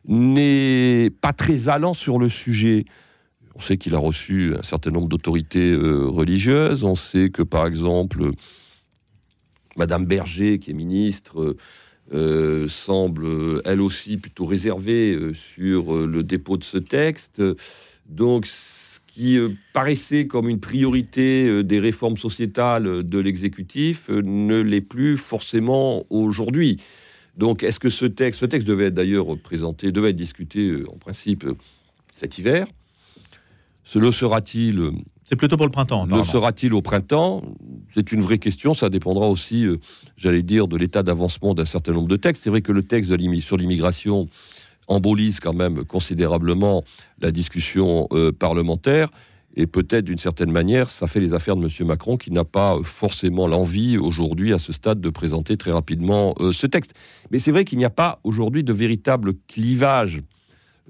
n'est 0.06 1.12
pas 1.22 1.34
très 1.34 1.70
allant 1.70 1.94
sur 1.94 2.20
le 2.20 2.30
sujet. 2.30 2.86
On 3.56 3.60
sait 3.60 3.78
qu'il 3.78 3.96
a 3.96 4.00
reçu 4.00 4.56
un 4.58 4.64
certain 4.64 4.92
nombre 4.92 5.08
d'autorités 5.08 5.72
euh, 5.72 6.06
religieuses. 6.08 6.84
On 6.84 6.96
sait 6.96 7.30
que, 7.30 7.44
par 7.44 7.68
exemple, 7.68 8.32
Madame 9.76 10.06
Berger, 10.06 10.60
qui 10.60 10.72
est 10.72 10.74
ministre, 10.74 11.56
euh, 12.14 12.68
semble 12.68 13.62
elle 13.66 13.82
aussi 13.82 14.18
plutôt 14.18 14.46
réservée 14.46 15.14
euh, 15.14 15.34
sur 15.34 16.08
le 16.08 16.24
dépôt 16.24 16.58
de 16.58 16.64
ce 16.64 16.78
texte. 16.78 17.42
Donc, 18.08 18.46
ce 18.46 19.00
qui 19.14 19.38
paraissait 19.74 20.26
comme 20.26 20.48
une 20.48 20.60
priorité 20.60 21.64
des 21.64 21.80
réformes 21.80 22.18
sociétales 22.18 23.04
de 23.04 23.20
l'exécutif 23.20 24.08
ne 24.10 24.62
l'est 24.62 24.82
plus 24.82 25.18
forcément 25.18 26.06
aujourd'hui. 26.10 26.78
Donc, 27.38 27.64
est-ce 27.64 27.80
que 27.80 27.90
ce 27.90 28.06
texte, 28.06 28.42
ce 28.42 28.46
texte 28.46 28.68
devait 28.68 28.86
être 28.86 28.94
d'ailleurs 28.94 29.38
présenté, 29.38 29.92
devait 29.92 30.10
être 30.10 30.16
discuté 30.16 30.70
euh, 30.70 30.86
en 30.92 30.98
principe 30.98 31.46
euh, 31.46 31.56
cet 32.14 32.38
hiver 32.38 32.68
Ce 33.84 34.00
le 34.00 34.12
sera-t-il 34.12 34.80
euh, 34.80 34.92
C'est 35.24 35.38
plutôt 35.38 35.56
pour 35.56 35.66
le 35.66 35.72
printemps. 35.72 36.06
Le 36.06 36.24
sera-t-il 36.24 36.74
au 36.74 36.82
printemps? 36.82 37.42
C'est 37.94 38.12
une 38.12 38.22
vraie 38.22 38.38
question. 38.38 38.74
Ça 38.74 38.90
dépendra 38.90 39.30
aussi, 39.30 39.66
j'allais 40.18 40.44
dire, 40.44 40.68
de 40.68 40.78
l'état 40.78 41.04
d'avancement 41.04 41.54
d'un 41.54 41.66
certain 41.66 41.94
nombre 41.94 42.10
de 42.10 42.18
textes. 42.18 42.44
C'est 42.44 42.50
vrai 42.50 42.62
que 42.62 42.72
le 42.72 42.84
texte 42.84 43.12
sur 43.42 43.58
l'immigration 43.58 44.28
embolise 44.88 45.40
quand 45.40 45.54
même 45.54 45.86
considérablement 45.86 46.84
la 47.22 47.32
discussion 47.32 48.08
parlementaire. 48.40 49.10
Et 49.56 49.68
peut-être 49.68 50.06
d'une 50.06 50.18
certaine 50.18 50.52
manière, 50.52 50.90
ça 50.90 51.08
fait 51.08 51.20
les 51.20 51.34
affaires 51.34 51.58
de 51.58 51.66
M. 51.66 51.88
Macron 51.88 52.18
qui 52.18 52.32
n'a 52.32 52.46
pas 52.46 52.78
forcément 52.84 53.48
l'envie 53.48 53.98
aujourd'hui 53.98 54.54
à 54.54 54.60
ce 54.60 54.72
stade 54.72 55.02
de 55.02 55.10
présenter 55.10 55.58
très 55.58 55.72
rapidement 55.72 56.34
euh, 56.40 56.54
ce 56.54 56.68
texte. 56.68 56.94
Mais 57.32 57.40
c'est 57.40 57.52
vrai 57.52 57.66
qu'il 57.66 57.78
n'y 57.78 57.86
a 57.86 57.90
pas 57.90 58.20
aujourd'hui 58.24 58.64
de 58.64 58.72
véritable 58.72 59.34
clivage 59.48 60.22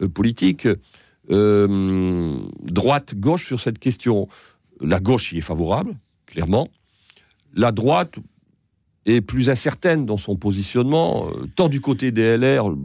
euh, 0.01 0.07
politique 0.07 0.67
euh, 1.31 2.39
droite-gauche 2.63 3.47
sur 3.47 3.59
cette 3.59 3.79
question. 3.79 4.27
La 4.79 4.99
gauche 4.99 5.33
y 5.33 5.39
est 5.39 5.41
favorable, 5.41 5.95
clairement. 6.27 6.67
La 7.55 7.71
droite 7.71 8.15
est 9.07 9.21
plus 9.21 9.49
incertaine 9.49 10.05
dans 10.05 10.17
son 10.17 10.35
positionnement, 10.35 11.27
tant 11.55 11.67
du 11.67 11.81
côté 11.81 12.11
des 12.11 12.37
LR 12.37 12.75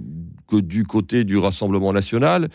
que 0.48 0.56
du 0.56 0.84
côté 0.84 1.24
du 1.24 1.36
Rassemblement 1.36 1.92
national. 1.92 2.48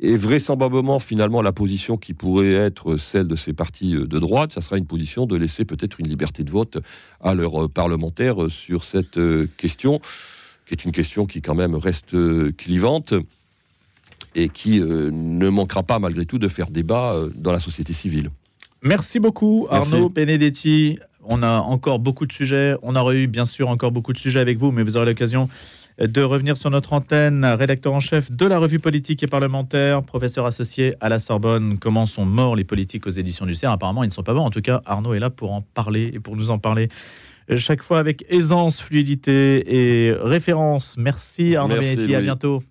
Et 0.00 0.16
vraisemblablement, 0.16 0.98
finalement, 0.98 1.42
la 1.42 1.52
position 1.52 1.96
qui 1.96 2.14
pourrait 2.14 2.52
être 2.52 2.96
celle 2.96 3.28
de 3.28 3.36
ces 3.36 3.52
partis 3.52 3.94
euh, 3.94 4.06
de 4.06 4.18
droite, 4.18 4.52
ça 4.52 4.60
sera 4.60 4.78
une 4.78 4.86
position 4.86 5.26
de 5.26 5.36
laisser 5.36 5.64
peut-être 5.64 6.00
une 6.00 6.08
liberté 6.08 6.44
de 6.44 6.50
vote 6.50 6.78
à 7.20 7.34
leurs 7.34 7.64
euh, 7.64 7.68
parlementaires 7.68 8.42
euh, 8.42 8.48
sur 8.48 8.84
cette 8.84 9.20
question, 9.56 10.00
qui 10.66 10.74
est 10.74 10.84
une 10.84 10.92
question 10.92 11.26
qui 11.26 11.42
quand 11.42 11.54
même 11.54 11.74
reste 11.74 12.16
clivante 12.56 13.14
et 14.34 14.48
qui 14.48 14.80
ne 14.80 15.48
manquera 15.50 15.82
pas 15.82 15.98
malgré 15.98 16.24
tout 16.24 16.38
de 16.38 16.48
faire 16.48 16.70
débat 16.70 17.16
dans 17.34 17.52
la 17.52 17.60
société 17.60 17.92
civile. 17.92 18.30
Merci 18.82 19.20
beaucoup 19.20 19.66
Arnaud 19.70 20.08
Benedetti. 20.08 20.98
On 21.24 21.42
a 21.42 21.58
encore 21.58 21.98
beaucoup 21.98 22.26
de 22.26 22.32
sujets. 22.32 22.74
On 22.82 22.96
aurait 22.96 23.16
eu 23.16 23.26
bien 23.26 23.44
sûr 23.44 23.68
encore 23.68 23.92
beaucoup 23.92 24.12
de 24.12 24.18
sujets 24.18 24.40
avec 24.40 24.58
vous, 24.58 24.72
mais 24.72 24.82
vous 24.82 24.96
aurez 24.96 25.06
l'occasion 25.06 25.48
de 26.06 26.22
revenir 26.22 26.56
sur 26.56 26.70
notre 26.70 26.92
antenne, 26.92 27.44
rédacteur 27.44 27.92
en 27.92 28.00
chef 28.00 28.30
de 28.30 28.44
la 28.46 28.58
revue 28.58 28.80
politique 28.80 29.22
et 29.22 29.26
parlementaire, 29.28 30.02
professeur 30.02 30.46
associé 30.46 30.94
à 31.00 31.08
la 31.08 31.18
Sorbonne. 31.18 31.78
Comment 31.78 32.06
sont 32.06 32.24
morts 32.24 32.56
les 32.56 32.64
politiques 32.64 33.06
aux 33.06 33.10
éditions 33.10 33.46
du 33.46 33.54
CERF? 33.54 33.72
Apparemment, 33.72 34.02
ils 34.02 34.08
ne 34.08 34.12
sont 34.12 34.22
pas 34.22 34.34
morts. 34.34 34.44
En 34.44 34.50
tout 34.50 34.62
cas, 34.62 34.82
Arnaud 34.84 35.14
est 35.14 35.20
là 35.20 35.30
pour 35.30 35.52
en 35.52 35.62
parler 35.62 36.10
et 36.12 36.18
pour 36.18 36.36
nous 36.36 36.50
en 36.50 36.58
parler 36.58 36.88
chaque 37.56 37.82
fois 37.82 37.98
avec 37.98 38.24
aisance, 38.28 38.80
fluidité 38.80 39.64
et 40.06 40.12
référence. 40.12 40.96
Merci 40.96 41.56
Arnaud 41.56 41.76
Benetti, 41.76 42.14
à 42.14 42.20
bientôt. 42.20 42.62